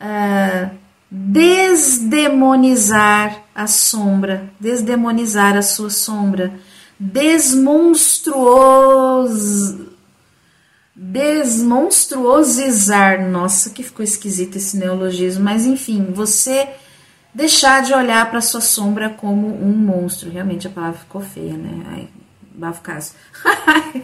[0.00, 0.70] uh,
[1.10, 6.52] desdemonizar a sombra, desdemonizar a sua sombra,
[7.00, 9.74] desmonstruos,
[10.94, 13.26] desmonstruosizar.
[13.26, 16.68] Nossa, que ficou esquisito esse neologismo, mas enfim, você
[17.34, 20.30] deixar de olhar para sua sombra como um monstro.
[20.30, 21.84] Realmente a palavra ficou feia, né?
[21.90, 22.08] Ai,
[22.56, 23.12] abafo caso.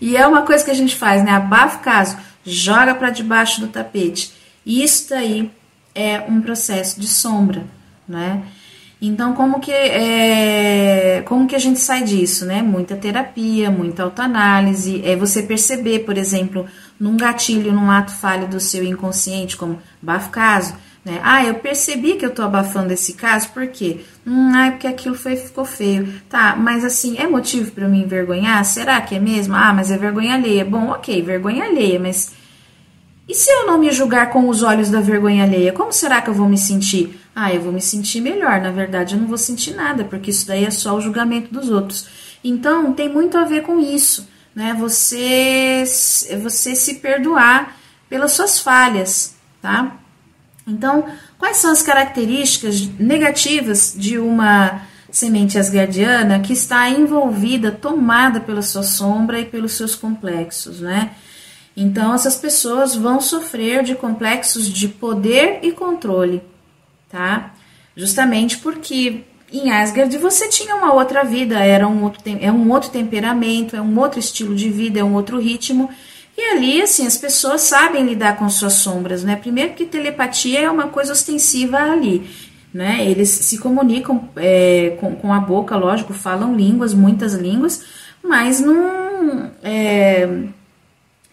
[0.00, 1.32] e é uma coisa que a gente faz, né?
[1.32, 4.32] Abafa caso, joga para debaixo do tapete.
[4.64, 5.50] Isso daí
[5.94, 7.64] é um processo de sombra,
[8.08, 8.42] né?
[9.00, 12.62] Então, como que, é, como que a gente sai disso, né?
[12.62, 16.66] Muita terapia, muita autoanálise, é você perceber, por exemplo,
[16.98, 20.74] num gatilho, num ato falho do seu inconsciente, como bafo caso,
[21.06, 21.20] né?
[21.22, 24.00] Ah, eu percebi que eu tô abafando esse caso, por quê?
[24.26, 26.20] Hum, ah, porque aquilo foi, ficou feio.
[26.28, 28.64] Tá, mas assim, é motivo para eu me envergonhar?
[28.64, 29.54] Será que é mesmo?
[29.54, 30.64] Ah, mas é vergonha alheia.
[30.64, 32.34] Bom, ok, vergonha alheia, mas
[33.28, 36.28] e se eu não me julgar com os olhos da vergonha alheia, como será que
[36.28, 37.16] eu vou me sentir?
[37.34, 38.60] Ah, eu vou me sentir melhor.
[38.60, 41.70] Na verdade, eu não vou sentir nada, porque isso daí é só o julgamento dos
[41.70, 42.08] outros.
[42.42, 44.74] Então, tem muito a ver com isso, né?
[44.78, 45.84] Você,
[46.42, 47.76] você se perdoar
[48.08, 50.00] pelas suas falhas, tá?
[50.66, 51.04] Então,
[51.38, 58.82] quais são as características negativas de uma semente asgardiana que está envolvida, tomada pela sua
[58.82, 61.12] sombra e pelos seus complexos, né?
[61.76, 66.42] Então, essas pessoas vão sofrer de complexos de poder e controle,
[67.08, 67.54] tá?
[67.94, 72.90] Justamente porque em Asgard você tinha uma outra vida, era um outro, é um outro
[72.90, 75.88] temperamento, é um outro estilo de vida, é um outro ritmo.
[76.36, 79.36] E ali, assim, as pessoas sabem lidar com suas sombras, né?
[79.36, 82.28] Primeiro que telepatia é uma coisa ostensiva ali,
[82.72, 83.06] né?
[83.08, 87.82] Eles se comunicam é, com, com a boca, lógico, falam línguas, muitas línguas,
[88.22, 89.50] mas não...
[89.62, 90.28] É,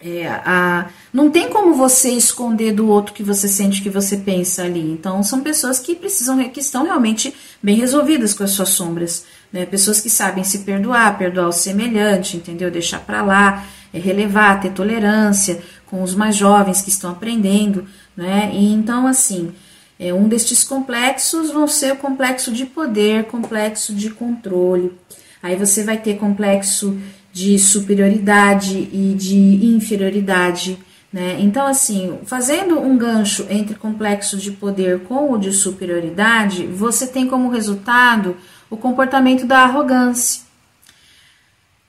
[0.04, 4.62] é, a, não tem como você esconder do outro que você sente que você pensa
[4.62, 4.92] ali.
[4.92, 9.24] Então, são pessoas que precisam, que estão realmente bem resolvidas com as suas sombras.
[9.50, 9.64] Né?
[9.64, 12.70] Pessoas que sabem se perdoar, perdoar o semelhante, entendeu?
[12.70, 17.86] Deixar para lá, é, relevar, ter tolerância com os mais jovens que estão aprendendo.
[18.16, 18.50] Né?
[18.52, 19.52] E então, assim,
[19.98, 24.92] é, um destes complexos vão ser o complexo de poder, complexo de controle.
[25.40, 26.98] Aí você vai ter complexo
[27.32, 30.78] de superioridade e de inferioridade.
[31.12, 31.36] Né?
[31.38, 37.28] Então, assim, fazendo um gancho entre complexo de poder com o de superioridade, você tem
[37.28, 38.36] como resultado
[38.68, 40.42] o comportamento da arrogância.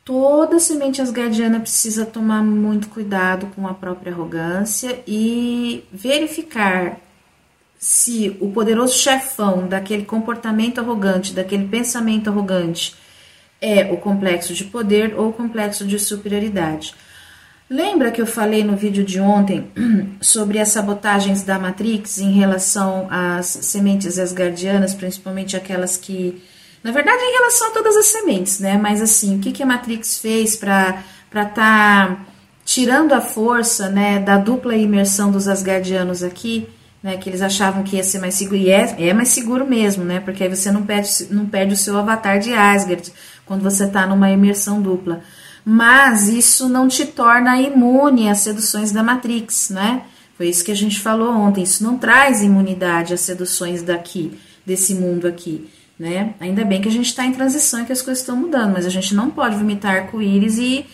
[0.05, 6.99] Toda semente asgardiana precisa tomar muito cuidado com a própria arrogância e verificar
[7.79, 12.95] se o poderoso chefão daquele comportamento arrogante, daquele pensamento arrogante,
[13.59, 16.93] é o complexo de poder ou o complexo de superioridade.
[17.67, 19.71] Lembra que eu falei no vídeo de ontem
[20.21, 26.43] sobre as sabotagens da Matrix em relação às sementes asgardianas, principalmente aquelas que.
[26.85, 28.77] Na verdade, em relação a todas as sementes, né?
[28.77, 32.25] Mas assim, o que, que a Matrix fez para estar tá
[32.63, 36.69] tirando a força né, da dupla imersão dos asgardianos aqui?
[37.01, 40.03] Né, que eles achavam que ia ser mais seguro, e é, é mais seguro mesmo,
[40.03, 40.19] né?
[40.19, 43.11] Porque aí você não perde, não perde o seu avatar de Asgard,
[43.47, 45.21] quando você está numa imersão dupla.
[45.63, 50.03] Mas isso não te torna imune às seduções da Matrix, né?
[50.37, 51.63] Foi isso que a gente falou ontem.
[51.63, 55.67] Isso não traz imunidade às seduções daqui, desse mundo aqui,
[55.99, 56.33] né?
[56.39, 58.85] Ainda bem que a gente está em transição e que as coisas estão mudando, mas
[58.85, 60.85] a gente não pode vomitar arco-íris e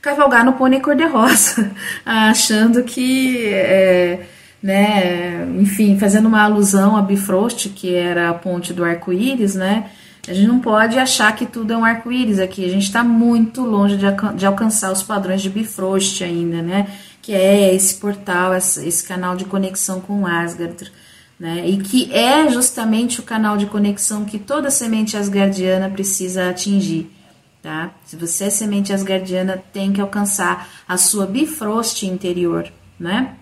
[0.00, 1.70] cavalgar no pônei cor-de-rosa,
[2.04, 4.26] achando que, é,
[4.62, 9.90] né, enfim, fazendo uma alusão a Bifrost, que era a ponte do arco-íris, né?
[10.28, 12.64] A gente não pode achar que tudo é um arco-íris aqui.
[12.64, 16.86] A gente está muito longe de, de, alcançar os padrões de Bifrost ainda, né?
[17.22, 20.92] Que é esse portal, esse canal de conexão com Asgard.
[21.40, 21.66] Né?
[21.66, 27.10] E que é justamente o canal de conexão que toda semente asgardiana precisa atingir.
[27.62, 27.92] Tá?
[28.04, 33.36] Se você é semente asgardiana, tem que alcançar a sua Bifrost interior, né?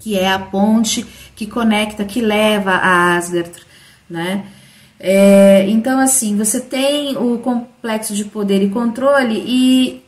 [0.00, 3.52] Que é a ponte que conecta, que leva a Asgard,
[4.08, 4.46] né?
[4.98, 10.02] É, então, assim, você tem o complexo de poder e controle e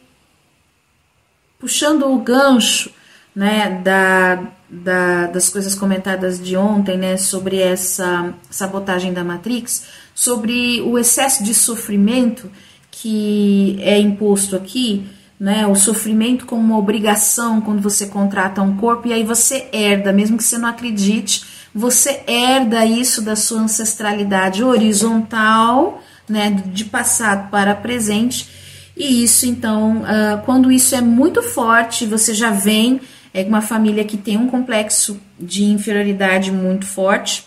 [1.59, 2.91] puxando o gancho
[3.35, 10.81] né, da, da, das coisas comentadas de ontem, né, sobre essa sabotagem da Matrix, sobre
[10.83, 12.51] o excesso de sofrimento
[12.91, 15.07] que é imposto aqui,
[15.39, 20.13] né, o sofrimento como uma obrigação quando você contrata um corpo e aí você herda,
[20.13, 27.51] mesmo que você não acredite, você herda isso da sua ancestralidade horizontal, né, de passado
[27.51, 28.49] para presente.
[28.97, 33.01] E isso, então, uh, quando isso é muito forte, você já vem
[33.33, 37.45] é uma família que tem um complexo de inferioridade muito forte,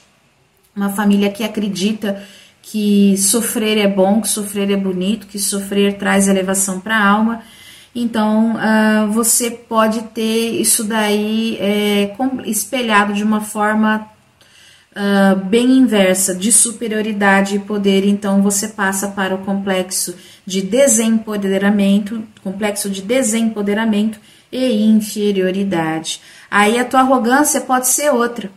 [0.75, 2.23] uma família que acredita
[2.61, 7.41] que sofrer é bom, que sofrer é bonito, que sofrer traz elevação para a alma.
[7.93, 12.15] Então, uh, você pode ter isso daí é,
[12.45, 14.09] espelhado de uma forma
[14.93, 20.15] uh, bem inversa de superioridade e poder, então você passa para o complexo
[20.45, 24.19] de desempoderamento, complexo de desempoderamento
[24.53, 26.21] e inferioridade.
[26.49, 28.51] Aí a tua arrogância pode ser outra,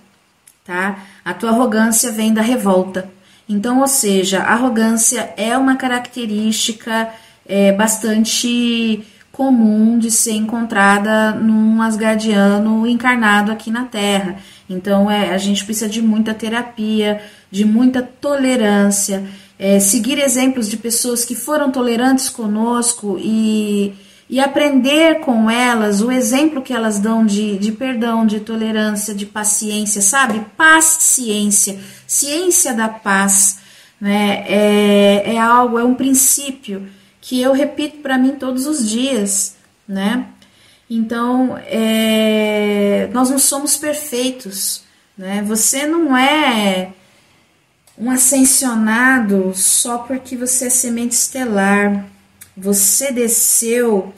[0.64, 0.98] tá?
[1.24, 3.10] A tua arrogância vem da revolta.
[3.48, 7.08] Então, ou seja, arrogância é uma característica
[7.46, 14.36] é, bastante comum de ser encontrada num asgardiano encarnado aqui na Terra.
[14.68, 19.24] Então, é, a gente precisa de muita terapia, de muita tolerância,
[19.58, 23.94] é, seguir exemplos de pessoas que foram tolerantes conosco e,
[24.28, 29.24] e aprender com elas o exemplo que elas dão de, de perdão, de tolerância, de
[29.24, 30.44] paciência, sabe?
[30.56, 33.58] Paciência, ciência da paz,
[34.00, 34.44] né?
[34.48, 36.88] É, é algo, é um princípio
[37.20, 39.56] que eu repito para mim todos os dias,
[39.86, 40.26] né?
[40.88, 44.82] Então, é, nós não somos perfeitos,
[45.16, 45.42] né?
[45.46, 46.92] Você não é
[47.98, 52.06] um ascensionado só porque você é semente estelar.
[52.56, 54.12] Você desceu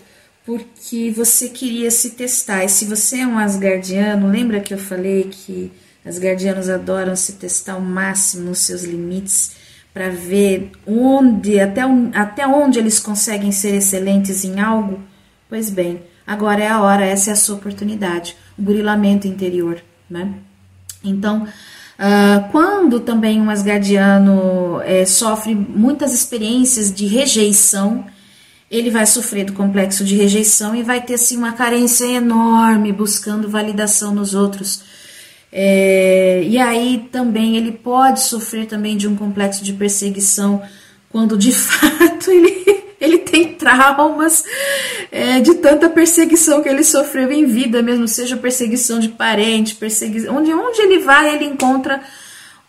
[0.47, 2.64] porque você queria se testar.
[2.64, 5.70] E se você é um asgardiano, lembra que eu falei que
[6.07, 9.57] asgardianos adoram se testar ao máximo nos seus limites
[9.93, 11.82] para ver onde até,
[12.14, 15.01] até onde eles conseguem ser excelentes em algo?
[15.49, 20.32] Pois bem, agora é a hora, essa é a sua oportunidade, o burilamento interior, né?
[21.03, 28.07] Então, uh, quando também um asgardiano é, sofre muitas experiências de rejeição,
[28.71, 33.49] ele vai sofrer do complexo de rejeição e vai ter assim uma carência enorme buscando
[33.49, 34.83] validação nos outros.
[35.51, 40.62] É, e aí também ele pode sofrer também de um complexo de perseguição
[41.09, 44.45] quando de fato ele, ele tem traumas
[45.11, 50.37] é, de tanta perseguição que ele sofreu em vida mesmo, seja perseguição de parente, perseguição.
[50.37, 52.03] Onde, onde ele vai, ele encontra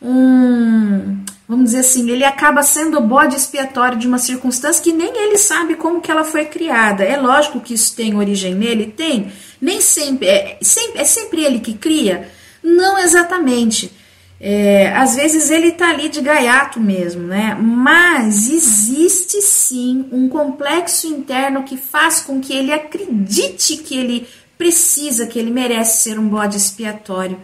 [0.01, 1.17] um
[1.49, 5.39] vamos dizer assim, ele acaba sendo o bode expiatório de uma circunstância que nem ele
[5.39, 7.03] sabe como que ela foi criada.
[7.03, 9.31] É lógico que isso tem origem nele, tem.
[9.59, 12.29] Nem sempre é, sempre, é sempre ele que cria.
[12.61, 13.91] Não exatamente.
[14.39, 17.57] É, às vezes ele está ali de gaiato mesmo, né?
[17.59, 25.25] Mas existe sim um complexo interno que faz com que ele acredite que ele precisa,
[25.25, 27.39] que ele merece ser um bode expiatório.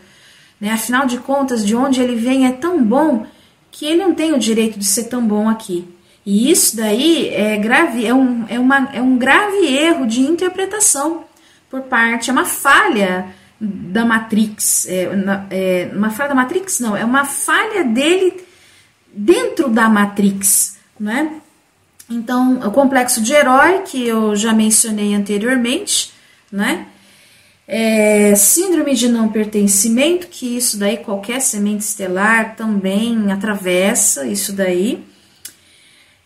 [0.62, 0.72] Né?
[0.72, 3.26] Afinal de contas, de onde ele vem é tão bom
[3.76, 5.86] que ele não tem o direito de ser tão bom aqui.
[6.26, 11.26] E isso daí é grave, é um, é uma, é um grave erro de interpretação
[11.69, 13.28] por parte, é uma falha
[13.59, 15.09] da Matrix, é,
[15.49, 18.45] é, uma falha da Matrix não, é uma falha dele
[19.13, 21.34] dentro da Matrix, né?
[22.09, 26.13] Então, o complexo de herói que eu já mencionei anteriormente,
[26.49, 26.88] né?
[27.68, 35.03] É, síndrome de não pertencimento, que isso daí qualquer semente estelar também atravessa isso daí.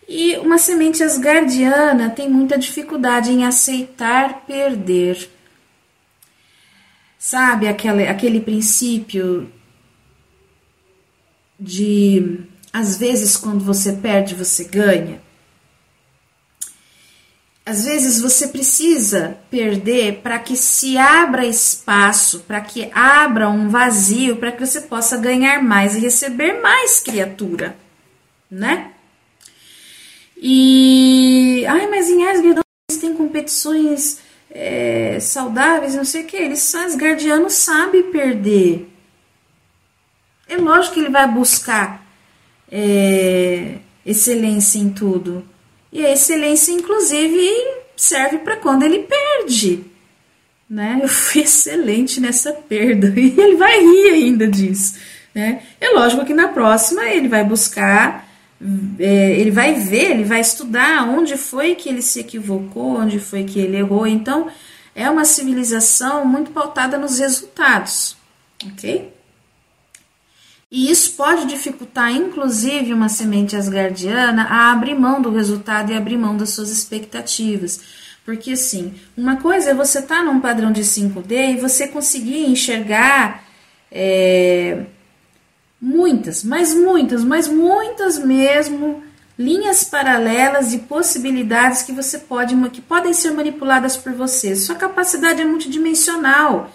[0.08, 5.30] E uma semente asgardiana tem muita dificuldade em aceitar perder.
[7.18, 9.52] Sabe aquele, aquele princípio
[11.60, 12.40] de
[12.72, 15.22] às vezes quando você perde, você ganha?
[17.70, 24.38] Às vezes você precisa perder para que se abra espaço, para que abra um vazio,
[24.38, 27.78] para que você possa ganhar mais e receber mais criatura,
[28.50, 28.94] né?
[30.36, 31.64] E.
[31.68, 32.60] Ai, mas em Asgard
[33.00, 36.38] têm competições é, saudáveis, não sei o que.
[36.38, 38.90] Eles, Asgardiano sabe perder.
[40.48, 42.04] É lógico que ele vai buscar
[42.72, 45.46] é, excelência em tudo.
[45.92, 47.50] E a excelência, inclusive,
[47.96, 49.84] serve para quando ele perde.
[50.70, 51.00] Né?
[51.02, 53.14] Eu fui excelente nessa perda.
[53.18, 54.96] E ele vai rir ainda disso.
[55.34, 55.64] Né?
[55.80, 58.28] É lógico que na próxima ele vai buscar,
[59.00, 63.44] é, ele vai ver, ele vai estudar onde foi que ele se equivocou, onde foi
[63.44, 64.06] que ele errou.
[64.06, 64.48] Então,
[64.96, 68.18] é uma civilização muito pautada nos resultados.
[68.66, 69.19] Ok?
[70.72, 76.18] E isso pode dificultar, inclusive, uma semente asgardiana a abrir mão do resultado e abrir
[76.18, 77.82] mão das suas expectativas.
[78.24, 82.46] Porque, assim, uma coisa é você estar tá num padrão de 5D e você conseguir
[82.46, 83.44] enxergar
[83.92, 84.86] é,
[85.82, 89.02] muitas, mas muitas, mas muitas mesmo
[89.38, 94.56] linhas paralelas e possibilidades que você pode que podem ser manipuladas por você.
[94.56, 96.70] Sua capacidade é multidimensional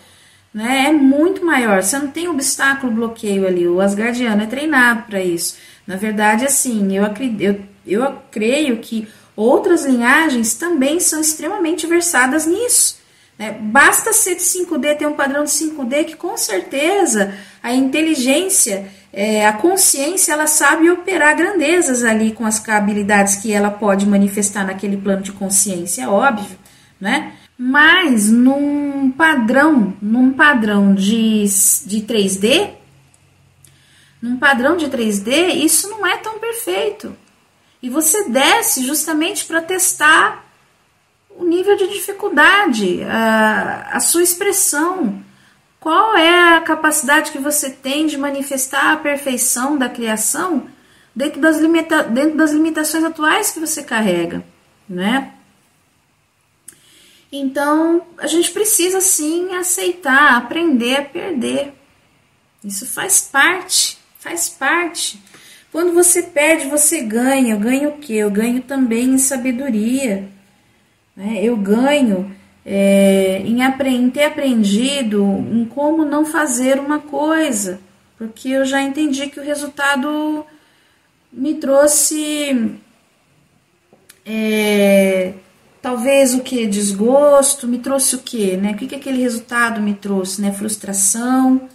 [0.54, 1.82] né, é muito maior.
[1.82, 3.66] Você não tem obstáculo, bloqueio ali.
[3.66, 5.56] O Asgardiano é treinado para isso.
[5.84, 12.46] Na verdade, assim, eu, acredito, eu, eu creio que outras linhagens também são extremamente versadas
[12.46, 13.02] nisso.
[13.36, 13.50] Né?
[13.60, 19.44] Basta ser de 5D, ter um padrão de 5D que com certeza a inteligência, é,
[19.44, 24.96] a consciência, ela sabe operar grandezas ali com as habilidades que ela pode manifestar naquele
[24.96, 26.56] plano de consciência, é óbvio,
[27.00, 27.32] né?
[27.56, 31.44] Mas num padrão, num padrão de,
[31.86, 32.70] de 3D,
[34.20, 37.16] num padrão de 3D, isso não é tão perfeito.
[37.82, 40.44] E você desce justamente para testar
[41.36, 45.22] o nível de dificuldade, a, a sua expressão.
[45.78, 50.66] Qual é a capacidade que você tem de manifestar a perfeição da criação
[51.14, 54.42] dentro das, limita dentro das limitações atuais que você carrega,
[54.88, 55.32] né?
[57.36, 61.72] Então, a gente precisa sim aceitar, aprender a perder.
[62.62, 65.20] Isso faz parte, faz parte.
[65.72, 67.54] Quando você perde, você ganha.
[67.54, 68.12] Eu ganho o quê?
[68.12, 70.28] Eu ganho também em sabedoria.
[71.16, 71.40] Né?
[71.42, 72.30] Eu ganho
[72.64, 77.80] é, em, em ter aprendido em como não fazer uma coisa,
[78.16, 80.46] porque eu já entendi que o resultado
[81.32, 82.78] me trouxe
[84.24, 85.34] é,
[85.84, 88.72] talvez o que desgosto, me trouxe o que, né?
[88.72, 90.50] O que, que aquele resultado me trouxe, né?
[90.50, 91.68] Frustração,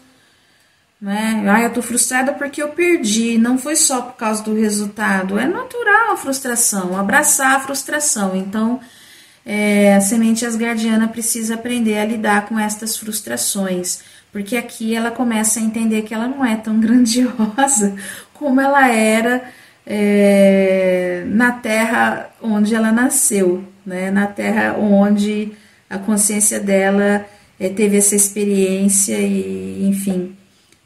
[0.99, 1.43] né?
[1.47, 5.45] Ah, eu tô frustrada porque eu perdi, não foi só por causa do resultado, é
[5.45, 8.35] natural a frustração, abraçar a frustração.
[8.35, 8.79] Então,
[9.45, 13.99] é, a semente asgardiana precisa aprender a lidar com estas frustrações,
[14.31, 17.95] porque aqui ela começa a entender que ela não é tão grandiosa
[18.33, 19.43] como ela era
[19.85, 24.11] é, na terra onde ela nasceu, né?
[24.11, 25.51] na terra onde
[25.89, 27.25] a consciência dela
[27.59, 30.37] é, teve essa experiência e, enfim,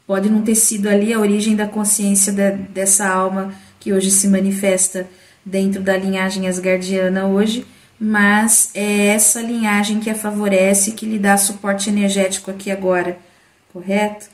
[0.06, 4.26] pode não ter sido ali a origem da consciência de, dessa alma que hoje se
[4.26, 5.06] manifesta
[5.44, 7.66] dentro da linhagem asgardiana hoje,
[8.00, 13.18] mas é essa linhagem que a favorece, que lhe dá suporte energético aqui agora,
[13.70, 14.26] correto?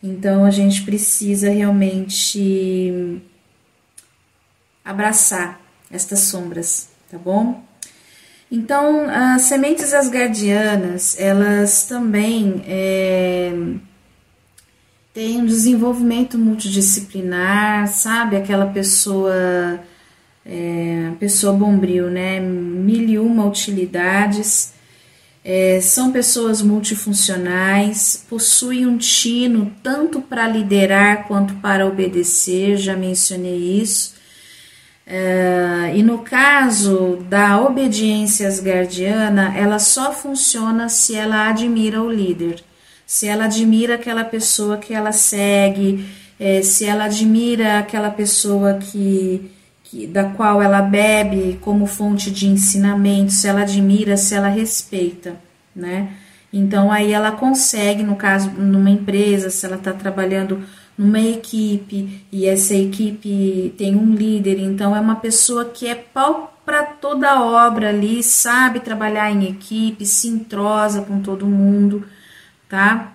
[0.00, 3.20] Então a gente precisa realmente
[4.84, 5.60] abraçar
[5.90, 7.71] estas sombras, tá bom?
[8.54, 13.50] Então, as sementes asgardianas, elas também é,
[15.14, 18.36] têm um desenvolvimento multidisciplinar, sabe?
[18.36, 19.80] Aquela pessoa
[20.44, 22.40] é, pessoa bombril, né?
[22.40, 24.74] Mil e uma utilidades.
[25.42, 33.80] É, são pessoas multifuncionais, possuem um tino tanto para liderar quanto para obedecer, já mencionei
[33.80, 34.11] isso.
[35.06, 42.62] É, e no caso da obediência asgardiana, ela só funciona se ela admira o líder,
[43.06, 46.06] se ela admira aquela pessoa que ela segue,
[46.38, 49.50] é, se ela admira aquela pessoa que
[49.92, 55.36] que, da qual ela bebe como fonte de ensinamento, se ela admira, se ela respeita,
[55.76, 56.14] né?
[56.50, 60.62] Então aí ela consegue, no caso, numa empresa, se ela está trabalhando
[60.96, 66.52] numa equipe e essa equipe tem um líder, então é uma pessoa que é pau
[66.64, 72.04] para toda a obra ali, sabe trabalhar em equipe, se entrosa com todo mundo,
[72.68, 73.12] tá?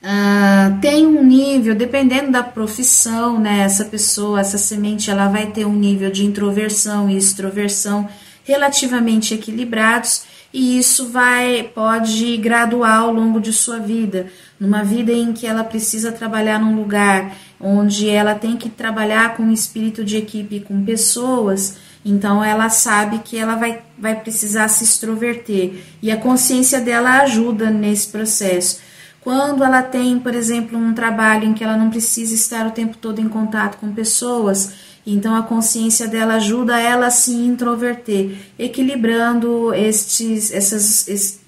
[0.00, 3.60] Uh, tem um nível, dependendo da profissão, né?
[3.60, 8.08] Essa pessoa, essa semente, ela vai ter um nível de introversão e extroversão
[8.44, 10.22] relativamente equilibrados
[10.52, 14.28] e isso vai pode graduar ao longo de sua vida,
[14.58, 19.50] numa vida em que ela precisa trabalhar num lugar onde ela tem que trabalhar com
[19.50, 25.82] espírito de equipe, com pessoas, então ela sabe que ela vai, vai precisar se extroverter
[26.00, 28.80] e a consciência dela ajuda nesse processo.
[29.20, 32.96] Quando ela tem, por exemplo, um trabalho em que ela não precisa estar o tempo
[32.96, 34.72] todo em contato com pessoas,
[35.12, 41.40] então a consciência dela ajuda ela a se introverter, equilibrando estes, essas,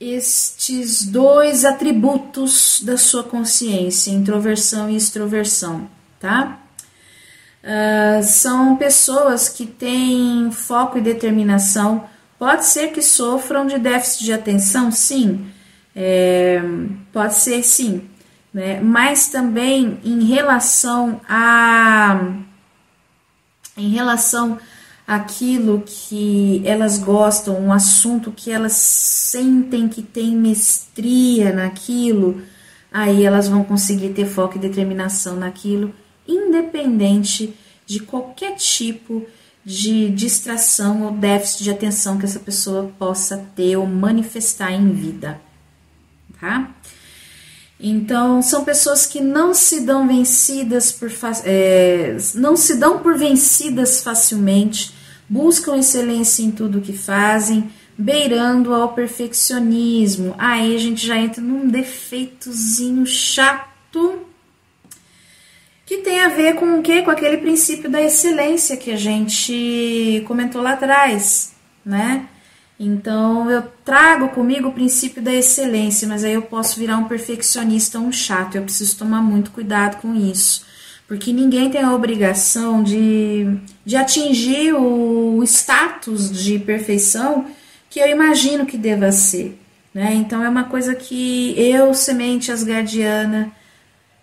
[0.00, 5.88] estes dois atributos da sua consciência, introversão e extroversão,
[6.18, 6.58] tá?
[7.62, 12.04] Uh, são pessoas que têm foco e determinação.
[12.38, 15.52] Pode ser que sofram de déficit de atenção, sim
[15.94, 16.60] é,
[17.12, 18.08] pode ser sim,
[18.52, 18.80] né?
[18.80, 22.20] mas também em relação a
[23.76, 24.58] em relação
[25.06, 32.42] àquilo que elas gostam, um assunto que elas sentem que tem mestria naquilo,
[32.92, 35.94] aí elas vão conseguir ter foco e determinação naquilo,
[36.28, 37.54] independente
[37.86, 39.26] de qualquer tipo
[39.64, 45.40] de distração ou déficit de atenção que essa pessoa possa ter ou manifestar em vida
[46.42, 46.68] tá?
[47.84, 51.10] Então, são pessoas que não se dão vencidas por
[51.44, 54.94] é, não se dão por vencidas facilmente,
[55.28, 57.68] buscam excelência em tudo que fazem,
[57.98, 60.32] beirando ao perfeccionismo.
[60.38, 64.20] Aí a gente já entra num defeitozinho chato
[65.84, 67.02] que tem a ver com o que?
[67.02, 71.52] Com aquele princípio da excelência que a gente comentou lá atrás,
[71.84, 72.28] né?
[72.84, 78.00] Então eu trago comigo o princípio da excelência, mas aí eu posso virar um perfeccionista,
[78.00, 78.56] um chato.
[78.56, 80.66] Eu preciso tomar muito cuidado com isso,
[81.06, 87.46] porque ninguém tem a obrigação de, de atingir o status de perfeição
[87.88, 89.56] que eu imagino que deva ser.
[89.94, 90.14] Né?
[90.14, 93.52] Então é uma coisa que eu, semente asgardiana,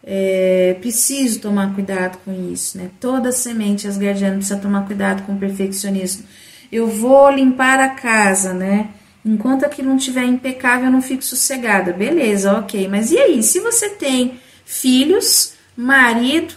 [0.04, 2.78] é, preciso tomar cuidado com isso.
[2.78, 2.90] Né?
[3.00, 6.26] Toda semente asgardiana precisa tomar cuidado com o perfeccionismo
[6.72, 8.90] eu vou limpar a casa, né?
[9.26, 11.92] Enquanto aquilo não estiver impecável, eu não fico sossegada.
[11.92, 12.88] Beleza, ok.
[12.88, 13.44] Mas e aí?
[13.44, 16.54] Se você tem filhos, marido,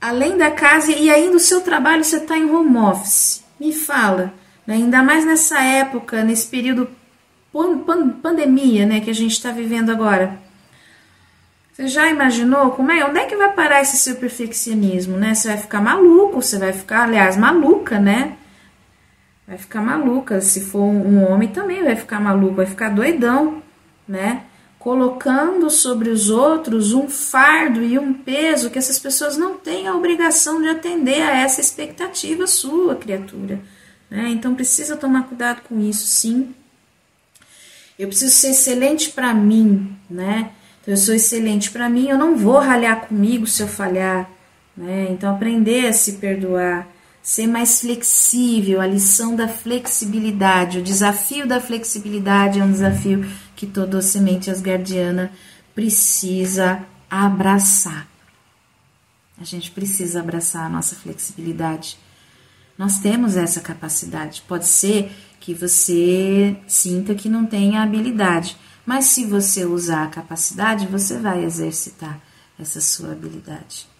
[0.00, 4.32] além da casa e ainda o seu trabalho você está em home office, me fala.
[4.66, 4.74] Né?
[4.74, 6.88] Ainda mais nessa época, nesse período
[7.52, 10.38] pan pandemia, né, que a gente está vivendo agora.
[11.72, 13.04] Você já imaginou como é?
[13.04, 15.34] Onde é que vai parar esse seu perfeccionismo, né?
[15.34, 18.36] Você vai ficar maluco, você vai ficar, aliás, maluca, né?
[19.46, 20.40] Vai ficar maluca.
[20.40, 23.62] Se for um homem também vai ficar maluco, vai ficar doidão,
[24.06, 24.44] né?
[24.78, 29.94] Colocando sobre os outros um fardo e um peso que essas pessoas não têm a
[29.94, 33.60] obrigação de atender a essa expectativa sua, criatura.
[34.10, 34.28] Né?
[34.28, 36.54] Então precisa tomar cuidado com isso, sim.
[37.98, 40.50] Eu preciso ser excelente para mim, né?
[40.82, 44.28] Então, eu sou excelente para mim, eu não vou ralhar comigo se eu falhar,
[44.76, 45.06] né?
[45.10, 46.86] Então aprender a se perdoar
[47.24, 53.66] ser mais flexível, a lição da flexibilidade, o desafio da flexibilidade é um desafio que
[53.66, 55.32] toda semente asgardiana
[55.74, 58.06] precisa abraçar.
[59.40, 61.98] A gente precisa abraçar a nossa flexibilidade.
[62.76, 64.42] Nós temos essa capacidade.
[64.46, 65.10] Pode ser
[65.40, 68.54] que você sinta que não tenha habilidade,
[68.84, 72.20] mas se você usar a capacidade, você vai exercitar
[72.58, 73.93] essa sua habilidade?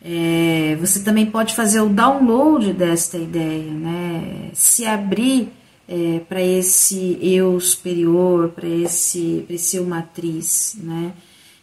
[0.00, 4.50] É, você também pode fazer o download desta ideia, né?
[4.52, 5.52] Se abrir
[5.88, 11.12] é, para esse eu superior, para esse, esse eu matriz, né?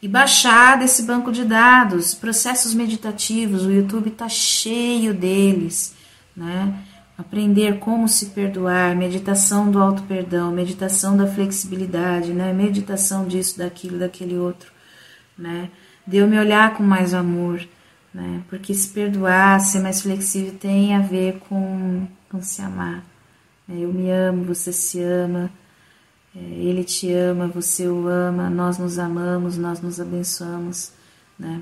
[0.01, 5.95] E baixar desse banco de dados, processos meditativos, o YouTube está cheio deles,
[6.35, 6.73] né?
[7.17, 12.51] Aprender como se perdoar, meditação do auto-perdão, meditação da flexibilidade, né?
[12.51, 14.69] Meditação disso, daquilo, daquele outro,
[15.37, 15.69] né?
[16.05, 17.65] De eu me olhar com mais amor,
[18.15, 18.41] né?
[18.49, 23.03] Porque se perdoar, ser mais flexível tem a ver com, com se amar.
[23.67, 23.75] Né?
[23.81, 25.51] Eu me amo, você se ama,
[26.33, 30.93] é, ele te ama, você o ama, nós nos amamos, nós nos abençoamos,
[31.37, 31.61] né?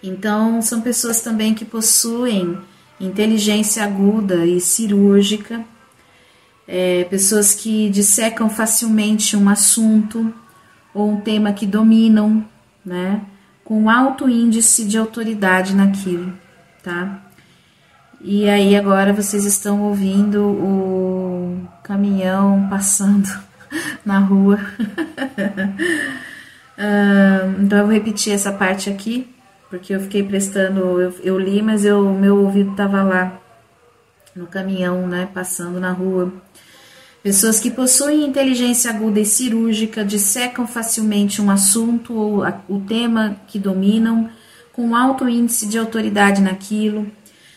[0.00, 2.56] Então, são pessoas também que possuem
[3.00, 5.64] inteligência aguda e cirúrgica,
[6.68, 10.32] é, pessoas que dissecam facilmente um assunto
[10.94, 12.44] ou um tema que dominam,
[12.84, 13.26] né?
[13.68, 16.32] Com alto índice de autoridade naquilo,
[16.82, 17.20] tá?
[18.18, 23.28] E aí agora vocês estão ouvindo o caminhão passando
[24.06, 24.58] na rua.
[27.60, 29.28] então eu vou repetir essa parte aqui,
[29.68, 33.38] porque eu fiquei prestando, eu, eu li, mas o meu ouvido estava lá
[34.34, 36.32] no caminhão, né, passando na rua.
[37.28, 43.58] Pessoas que possuem inteligência aguda e cirúrgica dissecam facilmente um assunto ou o tema que
[43.58, 44.30] dominam,
[44.72, 47.06] com alto índice de autoridade naquilo.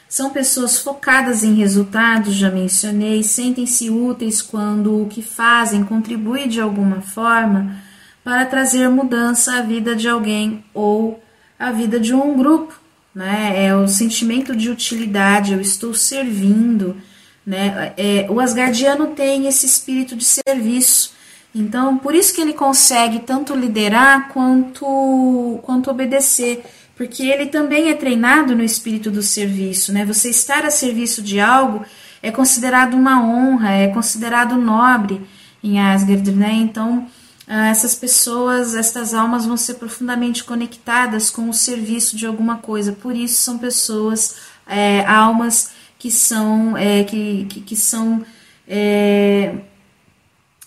[0.09, 6.59] São pessoas focadas em resultados, já mencionei, sentem-se úteis quando o que fazem contribui de
[6.59, 7.77] alguma forma
[8.25, 11.23] para trazer mudança à vida de alguém ou
[11.57, 12.77] à vida de um grupo.
[13.15, 13.67] Né?
[13.67, 16.97] É o sentimento de utilidade, eu estou servindo
[17.45, 17.93] né?
[17.97, 21.13] É, o Asgardiano tem esse espírito de serviço,
[21.53, 26.63] então por isso que ele consegue tanto liderar quanto, quanto obedecer,
[26.95, 29.91] porque ele também é treinado no espírito do serviço.
[29.91, 30.05] Né?
[30.05, 31.83] Você estar a serviço de algo
[32.21, 35.21] é considerado uma honra, é considerado nobre
[35.63, 36.31] em Asgard.
[36.31, 36.53] Né?
[36.53, 37.07] Então
[37.53, 42.93] ah, essas pessoas, estas almas vão ser profundamente conectadas com o serviço de alguma coisa,
[42.93, 45.71] por isso são pessoas, é, almas
[46.01, 48.25] que são, é, que, que, que, são
[48.67, 49.53] é,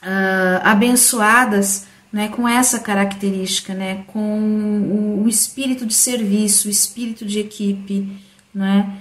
[0.00, 7.26] uh, abençoadas né, com essa característica, né, com o, o, espírito de serviço, o espírito
[7.26, 8.16] de equipe.
[8.54, 8.96] Né?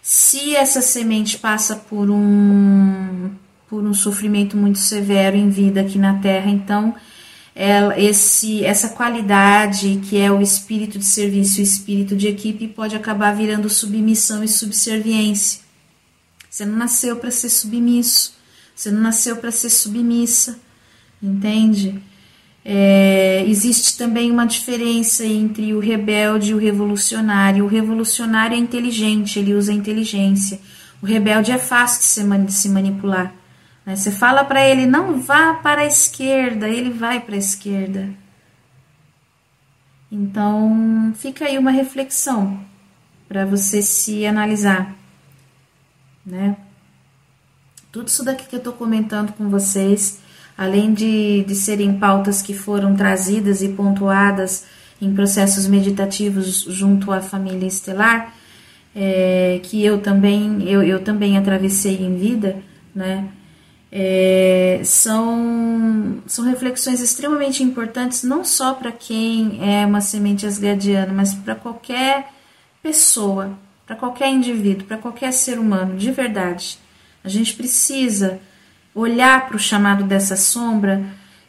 [0.00, 3.32] Se essa semente passa por um,
[3.68, 6.94] por um sofrimento muito severo em vida aqui na Terra, então
[7.54, 12.96] ela, esse, essa qualidade que é o espírito de serviço, o espírito de equipe, pode
[12.96, 15.63] acabar virando submissão e subserviência.
[16.54, 18.32] Você não nasceu para ser submisso,
[18.76, 20.56] você não nasceu para ser submissa,
[21.20, 22.00] entende?
[22.64, 27.64] É, existe também uma diferença entre o rebelde e o revolucionário.
[27.64, 30.60] O revolucionário é inteligente, ele usa inteligência.
[31.02, 33.34] O rebelde é fácil de se, de se manipular.
[33.84, 33.96] Né?
[33.96, 38.10] Você fala para ele, não vá para a esquerda, ele vai para a esquerda.
[40.08, 42.60] Então, fica aí uma reflexão
[43.26, 45.02] para você se analisar,
[46.24, 46.56] né?
[47.92, 50.20] Tudo isso daqui que eu estou comentando com vocês,
[50.58, 54.66] além de, de serem pautas que foram trazidas e pontuadas
[55.00, 58.34] em processos meditativos junto à família estelar,
[58.94, 62.56] é, que eu também eu, eu também atravessei em vida,
[62.94, 63.28] né?
[63.96, 71.32] É, são, são reflexões extremamente importantes, não só para quem é uma semente asgardiana, mas
[71.32, 72.28] para qualquer
[72.82, 73.56] pessoa,
[73.86, 76.78] para qualquer indivíduo, para qualquer ser humano, de verdade.
[77.22, 78.40] A gente precisa
[78.94, 81.04] olhar para o chamado dessa sombra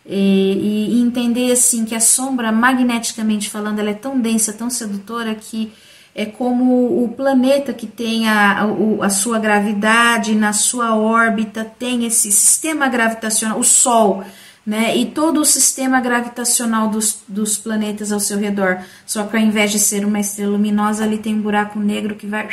[0.05, 5.33] e, e, entender assim que a sombra, magneticamente falando, ela é tão densa, tão sedutora
[5.33, 5.71] que
[6.13, 12.05] é como o planeta que tem a, a, a, sua gravidade na sua órbita, tem
[12.05, 14.23] esse sistema gravitacional, o Sol,
[14.65, 14.97] né?
[14.97, 18.79] E todo o sistema gravitacional dos, dos planetas ao seu redor.
[19.05, 22.25] Só que ao invés de ser uma estrela luminosa, ali tem um buraco negro que
[22.25, 22.47] vai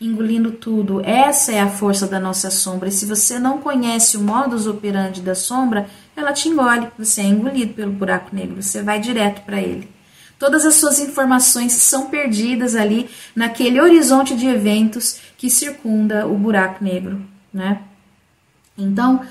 [0.00, 1.00] engolindo tudo.
[1.04, 2.88] Essa é a força da nossa sombra.
[2.88, 6.88] E se você não conhece o modus operandi da sombra, ela te engole.
[6.98, 8.60] Você é engolido pelo buraco negro.
[8.60, 9.88] Você vai direto para ele.
[10.38, 16.82] Todas as suas informações são perdidas ali naquele horizonte de eventos que circunda o buraco
[16.82, 17.80] negro, né?
[18.76, 19.24] Então,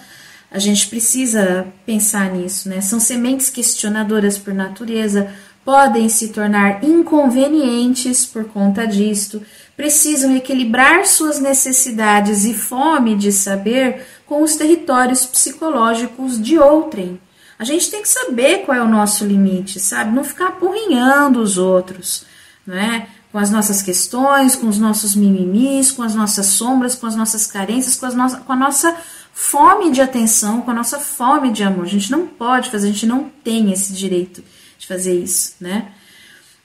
[0.52, 2.82] a gente precisa pensar nisso, né?
[2.82, 5.32] São sementes questionadoras por natureza,
[5.64, 9.42] podem se tornar inconvenientes por conta disto,
[9.78, 17.20] precisam equilibrar suas necessidades e fome de saber com os territórios psicológicos de outrem.
[17.58, 20.14] A gente tem que saber qual é o nosso limite, sabe?
[20.14, 22.26] Não ficar apurrinhando os outros,
[22.68, 23.08] né?
[23.32, 27.48] Com as nossas questões, com os nossos mimimis, com as nossas sombras, com as nossas
[27.48, 28.94] carências, com, as no com a nossa
[29.34, 31.86] fome de atenção, com a nossa fome de amor.
[31.86, 34.44] A gente não pode fazer, a gente não tem esse direito
[34.78, 35.92] de fazer isso, né?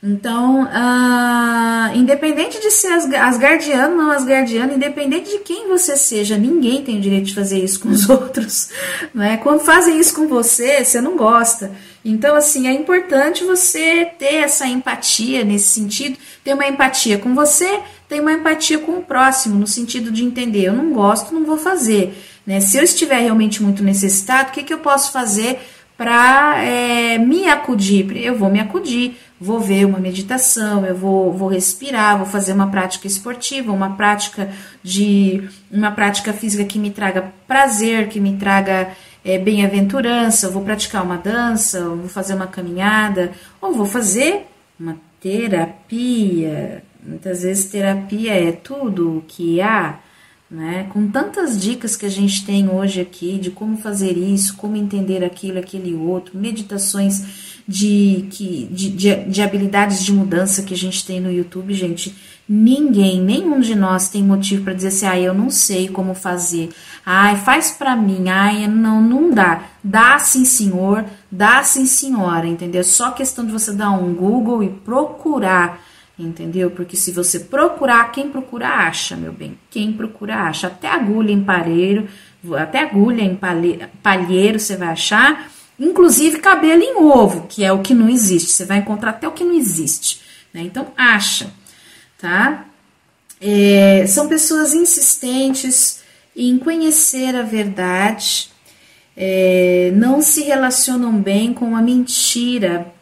[0.03, 6.85] Então, uh, independente de ser asgardiano ou não asgardiano, independente de quem você seja, ninguém
[6.85, 8.69] tem o direito de fazer isso com os outros.
[9.15, 9.39] Né?
[9.39, 11.73] Quando fazem isso com você, você não gosta.
[12.05, 17.81] Então, assim, é importante você ter essa empatia nesse sentido, ter uma empatia com você,
[18.09, 21.59] ter uma empatia com o próximo, no sentido de entender, eu não gosto, não vou
[21.59, 22.17] fazer.
[22.47, 22.61] Né?
[22.61, 25.59] Se eu estiver realmente muito necessitado, o que, que eu posso fazer
[25.97, 28.17] para é, me acudir?
[28.17, 32.69] Eu vou me acudir vou ver uma meditação, eu vou, vou respirar, vou fazer uma
[32.69, 34.51] prática esportiva, uma prática
[34.83, 38.89] de uma prática física que me traga prazer, que me traga
[39.25, 44.47] é, bem-aventurança, vou praticar uma dança, vou fazer uma caminhada, ou vou fazer
[44.81, 46.83] uma terapia.
[47.03, 49.99] Muitas vezes terapia é tudo o que há,
[50.51, 50.89] né?
[50.93, 55.25] Com tantas dicas que a gente tem hoje aqui de como fazer isso, como entender
[55.25, 61.05] aquilo, aquele outro, meditações de, que, de, de, de habilidades de mudança que a gente
[61.05, 62.17] tem no YouTube, gente,
[62.49, 66.71] ninguém, nenhum de nós tem motivo para dizer assim, ah, eu não sei como fazer.
[67.05, 68.29] Ai, faz para mim.
[68.29, 69.65] Ai, não, não dá.
[69.83, 71.05] Dá sim, senhor.
[71.31, 72.81] Dá sim, senhora, entendeu?
[72.81, 75.81] É só questão de você dar um Google e procurar,
[76.19, 76.71] entendeu?
[76.71, 79.59] Porque se você procurar, quem procura acha, meu bem.
[79.71, 80.69] Quem procura acha.
[80.69, 82.09] Até agulha em palheiro,
[82.57, 83.39] até agulha em
[84.03, 85.51] palheiro você vai achar.
[85.79, 88.51] Inclusive cabelo em ovo, que é o que não existe.
[88.51, 90.23] Você vai encontrar até o que não existe.
[90.53, 90.63] Né?
[90.63, 91.51] Então, acha,
[92.19, 92.65] tá?
[93.39, 96.03] É, são pessoas insistentes
[96.35, 98.51] em conhecer a verdade,
[99.17, 102.93] é, não se relacionam bem com a mentira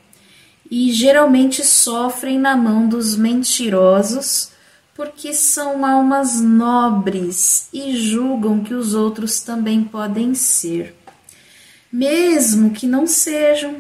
[0.77, 4.51] e geralmente sofrem na mão dos mentirosos
[4.95, 10.95] porque são almas nobres e julgam que os outros também podem ser
[11.95, 13.77] mesmo que não sejam.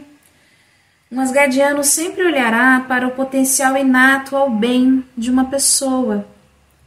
[1.11, 6.24] Um asgardiano sempre olhará para o potencial inato ao bem de uma pessoa,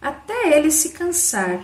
[0.01, 1.59] até ele se cansar.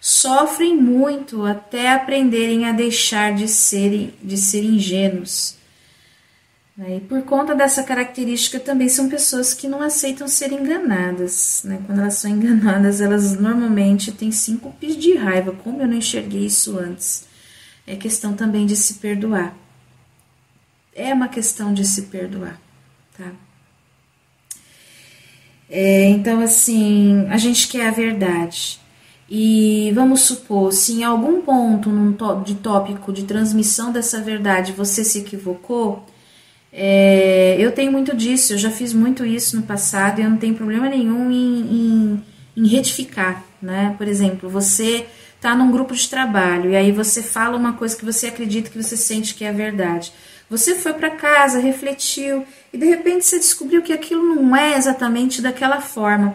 [0.00, 5.57] Sofrem muito até aprenderem a deixar de ser, de ser ingênuos.
[6.78, 6.96] Né?
[6.96, 11.62] E por conta dessa característica, também são pessoas que não aceitam ser enganadas.
[11.64, 11.82] Né?
[11.84, 15.52] Quando elas são enganadas, elas normalmente têm síncopes de raiva.
[15.52, 17.28] Como eu não enxerguei isso antes?
[17.88, 19.56] é questão também de se perdoar.
[20.94, 22.60] É uma questão de se perdoar,
[23.16, 23.32] tá?
[25.70, 28.78] É, então, assim, a gente quer a verdade.
[29.30, 35.04] E vamos supor, se em algum ponto num de tópico de transmissão dessa verdade você
[35.04, 36.06] se equivocou,
[36.72, 40.36] é, eu tenho muito disso, eu já fiz muito isso no passado e eu não
[40.36, 42.24] tenho problema nenhum em, em,
[42.56, 43.94] em retificar, né?
[43.96, 45.06] Por exemplo, você
[45.36, 48.80] está num grupo de trabalho e aí você fala uma coisa que você acredita que
[48.80, 50.12] você sente que é verdade.
[50.50, 55.40] Você foi para casa, refletiu e de repente você descobriu que aquilo não é exatamente
[55.40, 56.34] daquela forma.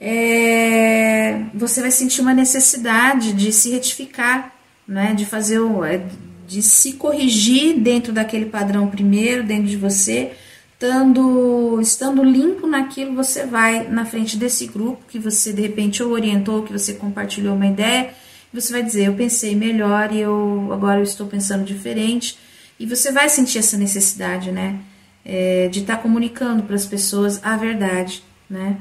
[0.00, 4.54] É, você vai sentir uma necessidade de se retificar,
[4.86, 5.12] né?
[5.14, 6.00] De fazer o, é,
[6.48, 10.32] de se corrigir dentro daquele padrão primeiro, dentro de você,
[10.72, 16.10] estando, estando limpo naquilo, você vai na frente desse grupo que você de repente ou
[16.10, 18.14] orientou, que você compartilhou uma ideia,
[18.50, 22.38] você vai dizer, eu pensei melhor e eu agora eu estou pensando diferente,
[22.80, 24.80] e você vai sentir essa necessidade, né,
[25.26, 28.78] é, de estar tá comunicando para as pessoas a verdade, né.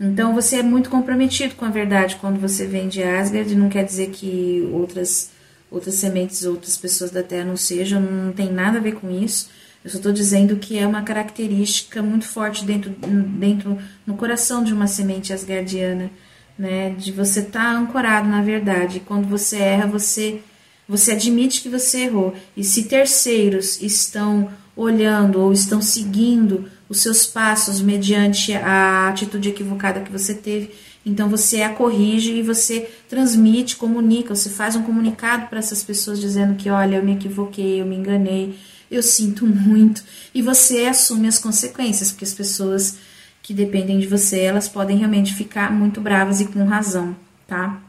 [0.00, 3.84] Então você é muito comprometido com a verdade quando você vem de Asgard, não quer
[3.84, 5.35] dizer que outras
[5.70, 9.48] outras sementes, outras pessoas da Terra não sejam, não tem nada a ver com isso
[9.86, 14.72] eu só estou dizendo que é uma característica muito forte dentro, dentro no coração de
[14.72, 16.10] uma semente asgardiana,
[16.58, 16.90] né?
[16.90, 18.98] De você estar tá ancorado na verdade.
[18.98, 20.40] Quando você erra, você
[20.88, 22.34] você admite que você errou.
[22.56, 30.00] E se terceiros estão olhando ou estão seguindo os seus passos mediante a atitude equivocada
[30.00, 30.74] que você teve,
[31.06, 36.20] então você a corrige e você transmite, comunica, você faz um comunicado para essas pessoas
[36.20, 38.58] dizendo que, olha, eu me equivoquei, eu me enganei,
[38.90, 40.02] eu sinto muito,
[40.34, 42.98] e você assume as consequências, porque as pessoas
[43.40, 47.14] que dependem de você, elas podem realmente ficar muito bravas e com razão,
[47.46, 47.80] tá?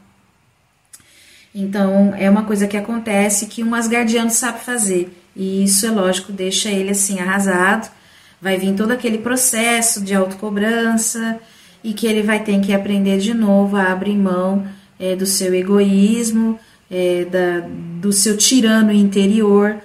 [1.52, 6.30] Então, é uma coisa que acontece que um asgardiano sabe fazer, e isso é lógico,
[6.30, 7.90] deixa ele assim arrasado.
[8.40, 11.40] Vai vir todo aquele processo de autocobrança
[11.82, 14.66] e que ele vai ter que aprender de novo a abrir mão
[14.98, 16.58] é, do seu egoísmo,
[16.90, 17.66] é, da,
[18.00, 19.76] do seu tirano interior,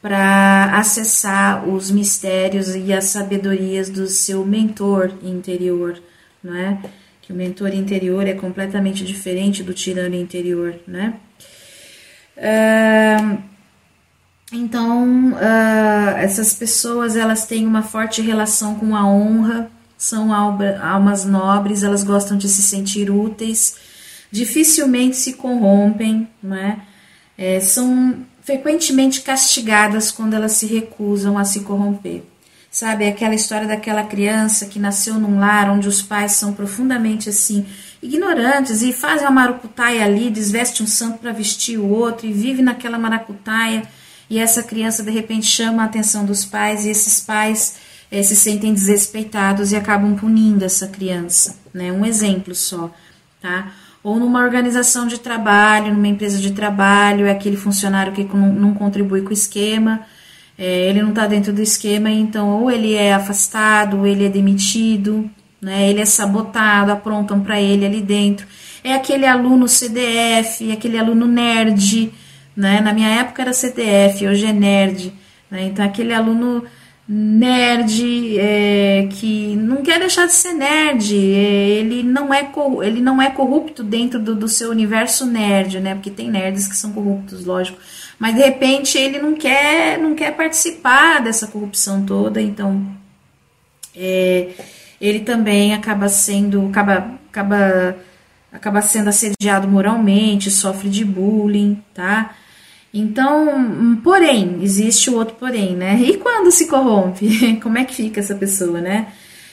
[0.00, 6.00] para acessar os mistérios e as sabedorias do seu mentor interior,
[6.42, 6.78] não é?
[7.20, 11.14] Que o mentor interior é completamente diferente do tirano interior, né?
[14.52, 21.82] Então, uh, essas pessoas elas têm uma forte relação com a honra, são almas nobres,
[21.82, 23.74] elas gostam de se sentir úteis,
[24.30, 26.82] dificilmente se corrompem, né?
[27.36, 32.22] É, são frequentemente castigadas quando elas se recusam a se corromper.
[32.70, 37.66] Sabe, aquela história daquela criança que nasceu num lar onde os pais são profundamente assim,
[38.00, 42.62] ignorantes e fazem uma maracutaia ali, desveste um santo para vestir o outro e vive
[42.62, 43.82] naquela maracutaia.
[44.30, 48.36] E essa criança de repente chama a atenção dos pais e esses pais eh, se
[48.36, 51.92] sentem desrespeitados e acabam punindo essa criança, né?
[51.92, 52.92] Um exemplo só,
[53.40, 53.72] tá?
[54.02, 59.22] ou numa organização de trabalho, numa empresa de trabalho, é aquele funcionário que não, contribui
[59.22, 60.00] com o esquema,
[60.56, 64.28] é, ele não está dentro do esquema, então ou ele é afastado, ou ele é
[64.28, 65.28] demitido,
[65.60, 68.46] né, ele é sabotado, aprontam para ele ali dentro.
[68.82, 72.12] É aquele aluno CDF, aquele aluno nerd,
[72.56, 75.12] né, na minha época era CDF, hoje é nerd,
[75.50, 76.64] né, então aquele aluno
[77.08, 82.46] nerd é, que não quer deixar de ser nerd é, ele não é
[82.82, 85.94] ele não é corrupto dentro do, do, seu universo nerd né?
[85.94, 87.78] Porque tem nerds que são corruptos lógico.
[88.18, 92.86] Mas de repente ele não quer não quer participar dessa corrupção toda então
[93.96, 94.50] é,
[95.00, 97.96] ele também acaba sendo acaba acaba
[98.52, 102.34] acaba sendo assediado moralmente sofre de bullying tá
[102.98, 106.00] então, porém, existe o outro porém, né?
[106.00, 107.56] E quando se corrompe?
[107.62, 109.08] Como é que fica essa pessoa, né?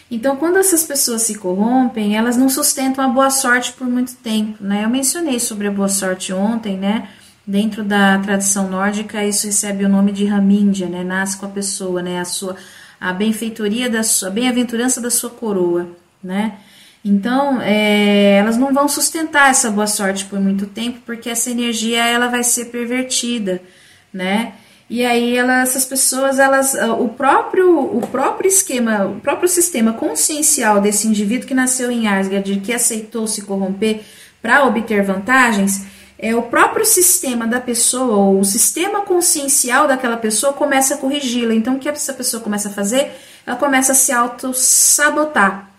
[0.10, 4.64] Então, quando essas pessoas se corrompem, elas não sustentam a boa sorte por muito tempo,
[4.64, 4.84] né?
[4.84, 7.10] Eu mencionei sobre a boa sorte ontem, né?
[7.46, 11.04] Dentro da tradição nórdica, isso recebe o nome de Ramíndia, né?
[11.04, 12.20] Nasce com a pessoa, né?
[12.20, 12.56] A sua
[13.00, 15.88] a benfeitoria da sua, a bem-aventurança da sua coroa,
[16.24, 16.58] né?
[17.08, 22.04] Então, é, elas não vão sustentar essa boa sorte por muito tempo, porque essa energia
[22.04, 23.62] ela vai ser pervertida,
[24.12, 24.54] né?
[24.90, 29.94] E aí elas, essas pessoas, elas, ah, o próprio, o próprio esquema, o próprio sistema
[29.94, 34.02] consciencial desse indivíduo que nasceu em Asgard, que aceitou se corromper
[34.42, 35.86] para obter vantagens,
[36.18, 41.54] é o próprio sistema da pessoa, ou o sistema consciencial daquela pessoa começa a corrigi-la.
[41.54, 43.12] Então, o que essa pessoa começa a fazer?
[43.46, 45.75] Ela começa a se auto-sabotar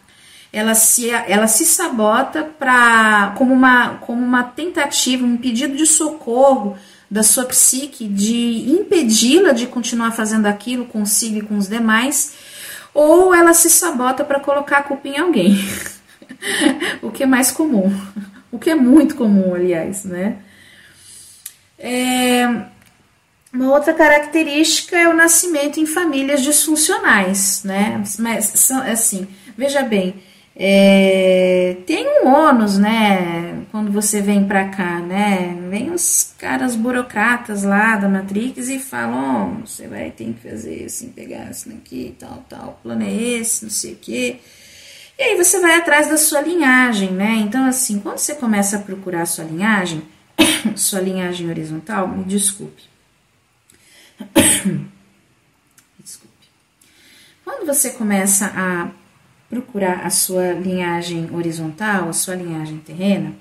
[0.53, 6.77] ela se, ela se sabota para como uma, como uma tentativa, um pedido de socorro
[7.11, 12.35] da sua psique de impedi-la de continuar fazendo aquilo consigo e com os demais,
[12.93, 15.57] ou ela se sabota para colocar a culpa em alguém.
[17.03, 17.95] o que é mais comum,
[18.51, 20.39] o que é muito comum, aliás, né?
[21.79, 22.49] É,
[23.53, 28.03] uma outra característica é o nascimento em famílias disfuncionais, né?
[28.19, 30.23] Mas assim, veja bem,
[30.59, 33.63] é, tem um ônus, né?
[33.71, 35.55] Quando você vem para cá, né?
[35.69, 40.87] Vem os caras burocratas lá da Matrix e falam: oh, você vai ter que fazer
[40.87, 44.41] assim, pegar isso aqui, tal, tal, o plano é esse, não sei o quê.
[45.19, 47.35] E aí você vai atrás da sua linhagem, né?
[47.37, 50.03] Então, assim, quando você começa a procurar a sua linhagem,
[50.75, 52.83] sua linhagem horizontal, me desculpe.
[56.01, 56.49] desculpe.
[57.45, 58.89] Quando você começa a
[59.57, 63.33] procurar a sua linhagem horizontal, a sua linhagem terrena,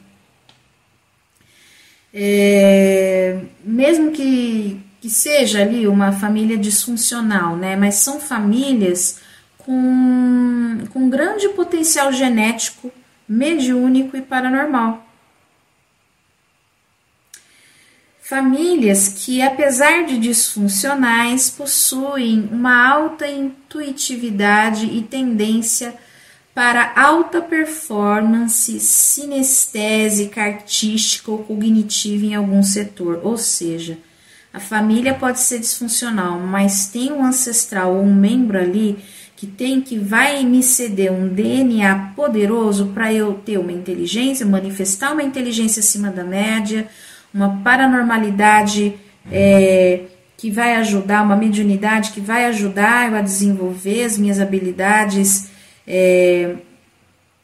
[2.13, 7.75] é, mesmo que, que seja ali uma família disfuncional, né?
[7.75, 9.19] Mas são famílias
[9.57, 12.89] com, com grande potencial genético,
[13.27, 15.05] mediúnico e paranormal.
[18.21, 25.93] Famílias que, apesar de disfuncionais, possuem uma alta intuitividade e tendência
[26.55, 33.19] para alta performance sinestésica, artística ou cognitiva em algum setor.
[33.23, 33.97] Ou seja,
[34.53, 38.97] a família pode ser disfuncional, mas tem um ancestral ou um membro ali
[39.35, 45.11] que tem que vai me ceder um DNA poderoso para eu ter uma inteligência, manifestar
[45.11, 46.87] uma inteligência acima da média,
[47.33, 48.95] uma paranormalidade
[49.29, 50.03] é,
[50.37, 55.53] que vai ajudar, uma mediunidade que vai ajudar eu a desenvolver as minhas habilidades
[55.87, 56.55] é,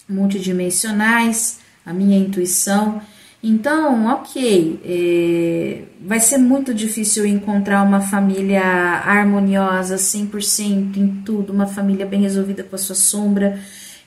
[0.07, 3.01] multidimensionais, a minha intuição.
[3.43, 11.65] Então, ok, é, vai ser muito difícil encontrar uma família harmoniosa 100% em tudo, uma
[11.65, 13.59] família bem resolvida com a sua sombra,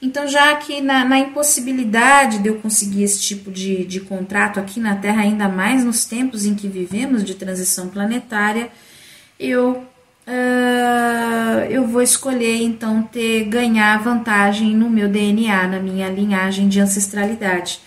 [0.04, 4.78] então, já que na, na, impossibilidade de eu conseguir esse tipo de, de contrato aqui
[4.78, 8.68] na Terra, ainda mais nos tempos em que vivemos de transição planetária,
[9.40, 9.82] eu,
[10.26, 16.80] uh, eu vou escolher então ter ganhar vantagem no meu DNA, na minha linhagem de
[16.80, 17.80] ancestralidade.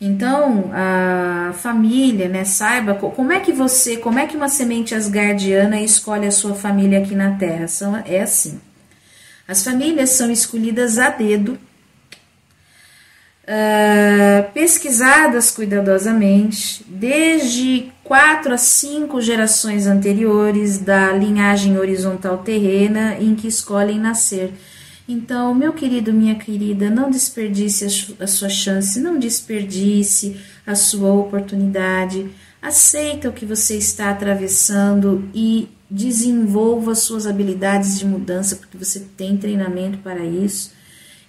[0.00, 5.80] Então, a família, né, saiba como é que você, como é que uma semente asgardiana
[5.80, 7.66] escolhe a sua família aqui na Terra.
[7.66, 8.60] São, é assim.
[9.48, 11.58] As famílias são escolhidas a dedo,
[13.46, 23.48] uh, pesquisadas cuidadosamente, desde quatro a cinco gerações anteriores da linhagem horizontal terrena em que
[23.48, 24.52] escolhem nascer.
[25.08, 30.36] Então, meu querido, minha querida, não desperdice a sua chance, não desperdice
[30.66, 32.28] a sua oportunidade.
[32.60, 39.36] Aceita o que você está atravessando e desenvolva suas habilidades de mudança, porque você tem
[39.36, 40.75] treinamento para isso.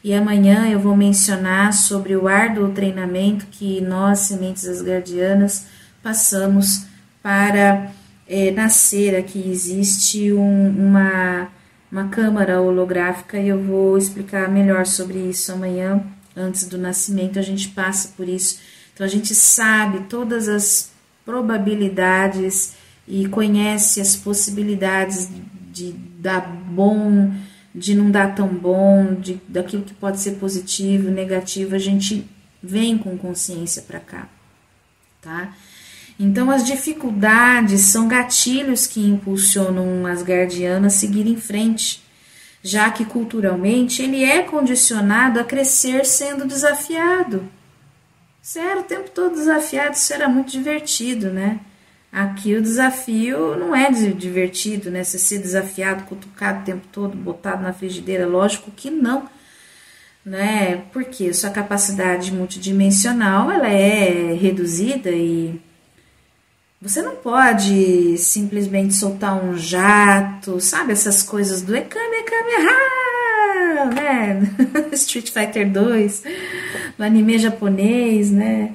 [0.07, 5.65] E amanhã eu vou mencionar sobre o árduo treinamento que nós, sementes asgardianas,
[6.01, 6.85] passamos
[7.21, 7.91] para
[8.25, 9.17] é, nascer.
[9.17, 11.49] Aqui existe um, uma,
[11.91, 16.01] uma câmara holográfica e eu vou explicar melhor sobre isso amanhã.
[16.33, 18.61] Antes do nascimento, a gente passa por isso.
[18.93, 20.89] Então, a gente sabe todas as
[21.25, 25.29] probabilidades e conhece as possibilidades
[25.69, 27.29] de dar bom,
[27.77, 32.27] de não dar tão bom, de daquilo que pode ser positivo, negativo, a gente
[32.61, 34.27] vem com consciência para cá,
[35.21, 35.53] tá?
[36.19, 42.03] Então as dificuldades são gatilhos que impulsionam as guardianas a seguir em frente,
[42.63, 47.47] já que culturalmente ele é condicionado a crescer sendo desafiado.
[48.41, 51.59] Você era o tempo todo desafiado, isso era muito divertido, né?
[52.17, 55.03] Aqui o desafio não é divertido, né?
[55.03, 59.29] Você ser desafiado, cutucado o tempo todo, botado na frigideira, lógico que não,
[60.25, 60.81] né?
[60.91, 65.61] Porque sua capacidade multidimensional ela é reduzida e
[66.81, 70.93] você não pode simplesmente soltar um jato, sabe?
[70.93, 72.51] Essas coisas do Ekame, Ekame,
[73.93, 74.89] né?
[74.93, 76.23] Street Fighter 2,
[76.97, 78.73] no anime japonês, né?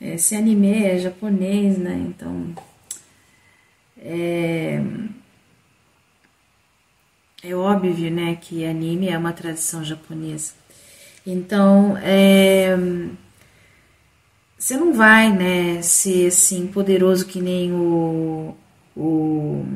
[0.00, 1.94] Esse anime é japonês, né?
[2.08, 2.54] Então
[3.98, 4.80] é,
[7.42, 10.52] é óbvio, né, que anime é uma tradição japonesa.
[11.26, 12.76] Então, é,
[14.56, 18.54] você não vai, né, ser assim poderoso que nem o,
[18.96, 19.66] o,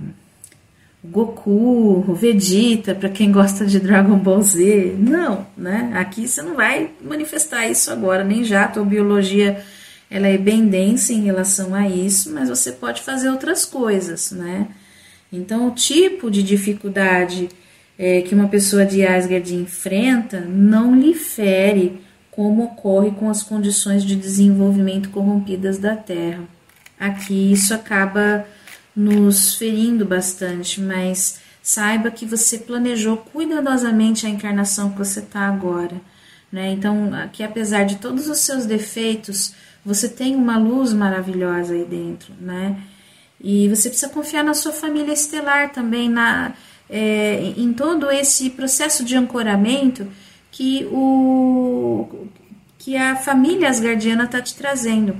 [1.02, 4.94] o Goku, o Vegeta, para quem gosta de Dragon Ball Z.
[4.98, 5.90] Não, né?
[5.94, 8.64] Aqui você não vai manifestar isso agora, nem já.
[8.64, 9.64] A tua biologia
[10.10, 14.68] ela é bem densa em relação a isso, mas você pode fazer outras coisas, né?
[15.32, 17.48] Então, o tipo de dificuldade
[17.96, 22.00] é, que uma pessoa de Asgard enfrenta não lhe fere
[22.30, 26.42] como ocorre com as condições de desenvolvimento corrompidas da Terra.
[26.98, 28.46] Aqui isso acaba
[28.96, 36.00] nos ferindo bastante, mas saiba que você planejou cuidadosamente a encarnação que você está agora.
[36.50, 36.70] né?
[36.72, 39.54] Então, que apesar de todos os seus defeitos,
[39.84, 42.76] você tem uma luz maravilhosa aí dentro, né?
[43.40, 46.52] E você precisa confiar na sua família estelar também, na,
[46.88, 50.06] é, em todo esse processo de ancoramento
[50.50, 52.26] que, o,
[52.78, 55.16] que a família asgardiana está te trazendo.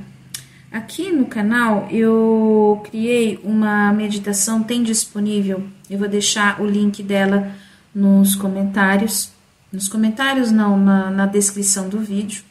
[0.71, 7.53] Aqui no canal eu criei uma meditação, tem disponível, eu vou deixar o link dela
[7.95, 9.33] nos comentários,
[9.73, 12.45] nos comentários não, na, na descrição do vídeo.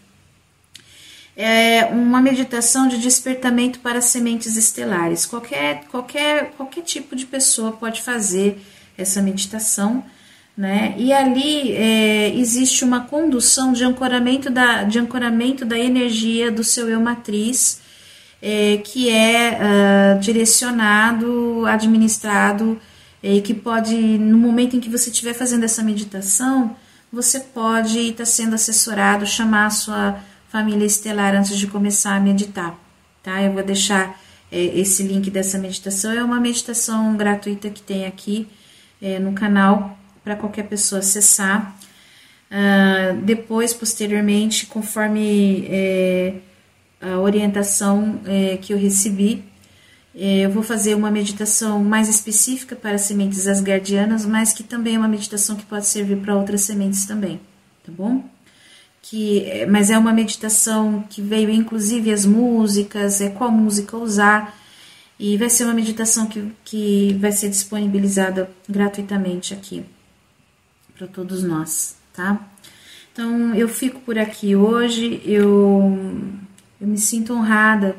[1.41, 5.25] É uma meditação de despertamento para sementes estelares.
[5.25, 8.61] Qualquer, qualquer, qualquer tipo de pessoa pode fazer
[8.97, 10.03] essa meditação,
[10.57, 10.93] né?
[10.97, 16.89] E ali é, existe uma condução de ancoramento da, de ancoramento da energia do seu
[16.89, 17.79] eu matriz
[18.41, 22.79] é, que é uh, direcionado, administrado,
[23.21, 26.75] e que pode, no momento em que você estiver fazendo essa meditação,
[27.11, 30.19] você pode estar tá sendo assessorado, chamar a sua
[30.49, 32.77] família estelar antes de começar a meditar,
[33.23, 33.41] tá?
[33.41, 34.19] Eu vou deixar
[34.51, 38.47] é, esse link dessa meditação, é uma meditação gratuita que tem aqui
[39.01, 41.75] é, no canal para qualquer pessoa acessar.
[42.51, 46.33] Uh, depois, posteriormente, conforme é,
[47.01, 49.43] a orientação é, que eu recebi.
[50.15, 54.99] É, eu vou fazer uma meditação mais específica para sementes asgardianas, mas que também é
[54.99, 57.39] uma meditação que pode servir para outras sementes também,
[57.85, 58.23] tá bom?
[59.01, 64.55] Que, mas é uma meditação que veio inclusive as músicas, é qual música usar,
[65.17, 69.83] e vai ser uma meditação que, que vai ser disponibilizada gratuitamente aqui
[70.97, 72.45] para todos nós, tá?
[73.11, 75.97] Então eu fico por aqui hoje, eu
[76.79, 77.95] eu me sinto honrada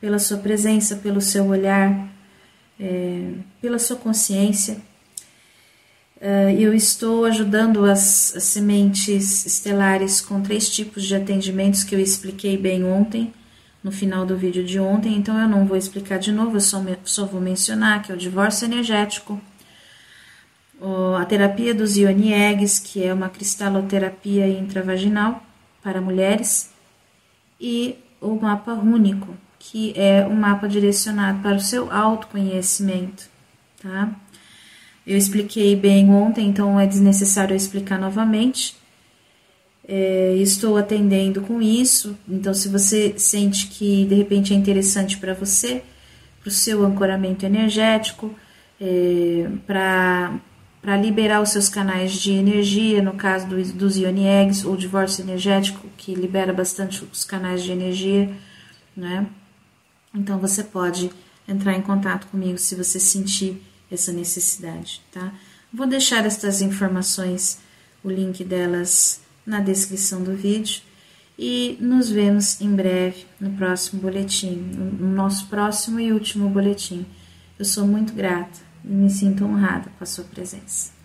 [0.00, 2.08] pela sua presença, pelo seu olhar,
[2.78, 4.76] é, pela sua consciência.
[6.16, 12.00] Uh, eu estou ajudando as, as, sementes estelares com três tipos de atendimentos que eu
[12.00, 13.32] expliquei bem ontem,
[13.82, 16.82] no final do vídeo de ontem, então eu não vou explicar de novo, eu só,
[17.04, 19.38] só vou mencionar que é o divórcio energético,
[21.20, 25.42] a terapia dos Ioni Eggs, que é uma cristaloterapia intravaginal
[25.82, 26.70] para mulheres,
[27.60, 33.28] e o mapa único, que é um mapa direcionado para o seu autoconhecimento,
[33.82, 34.14] tá?
[35.06, 38.76] Eu expliquei bem ontem, então é desnecessário explicar novamente.
[39.86, 45.34] É, estou atendendo com isso, então se você sente que de repente é interessante para
[45.34, 45.82] você,
[46.40, 48.34] para o seu ancoramento energético,
[48.80, 54.74] é, para liberar os seus canais de energia, no caso do, dos Ioni Eggs, ou
[54.74, 58.30] divórcio energético, que libera bastante os canais de energia,
[58.96, 59.26] né?
[60.14, 61.10] Então você pode
[61.46, 63.60] entrar em contato comigo se você sentir
[63.94, 65.32] essa necessidade, tá?
[65.72, 67.58] Vou deixar estas informações,
[68.02, 70.82] o link delas na descrição do vídeo
[71.38, 77.04] e nos vemos em breve no próximo boletim, no nosso próximo e último boletim.
[77.58, 81.03] Eu sou muito grata e me sinto honrada com a sua presença.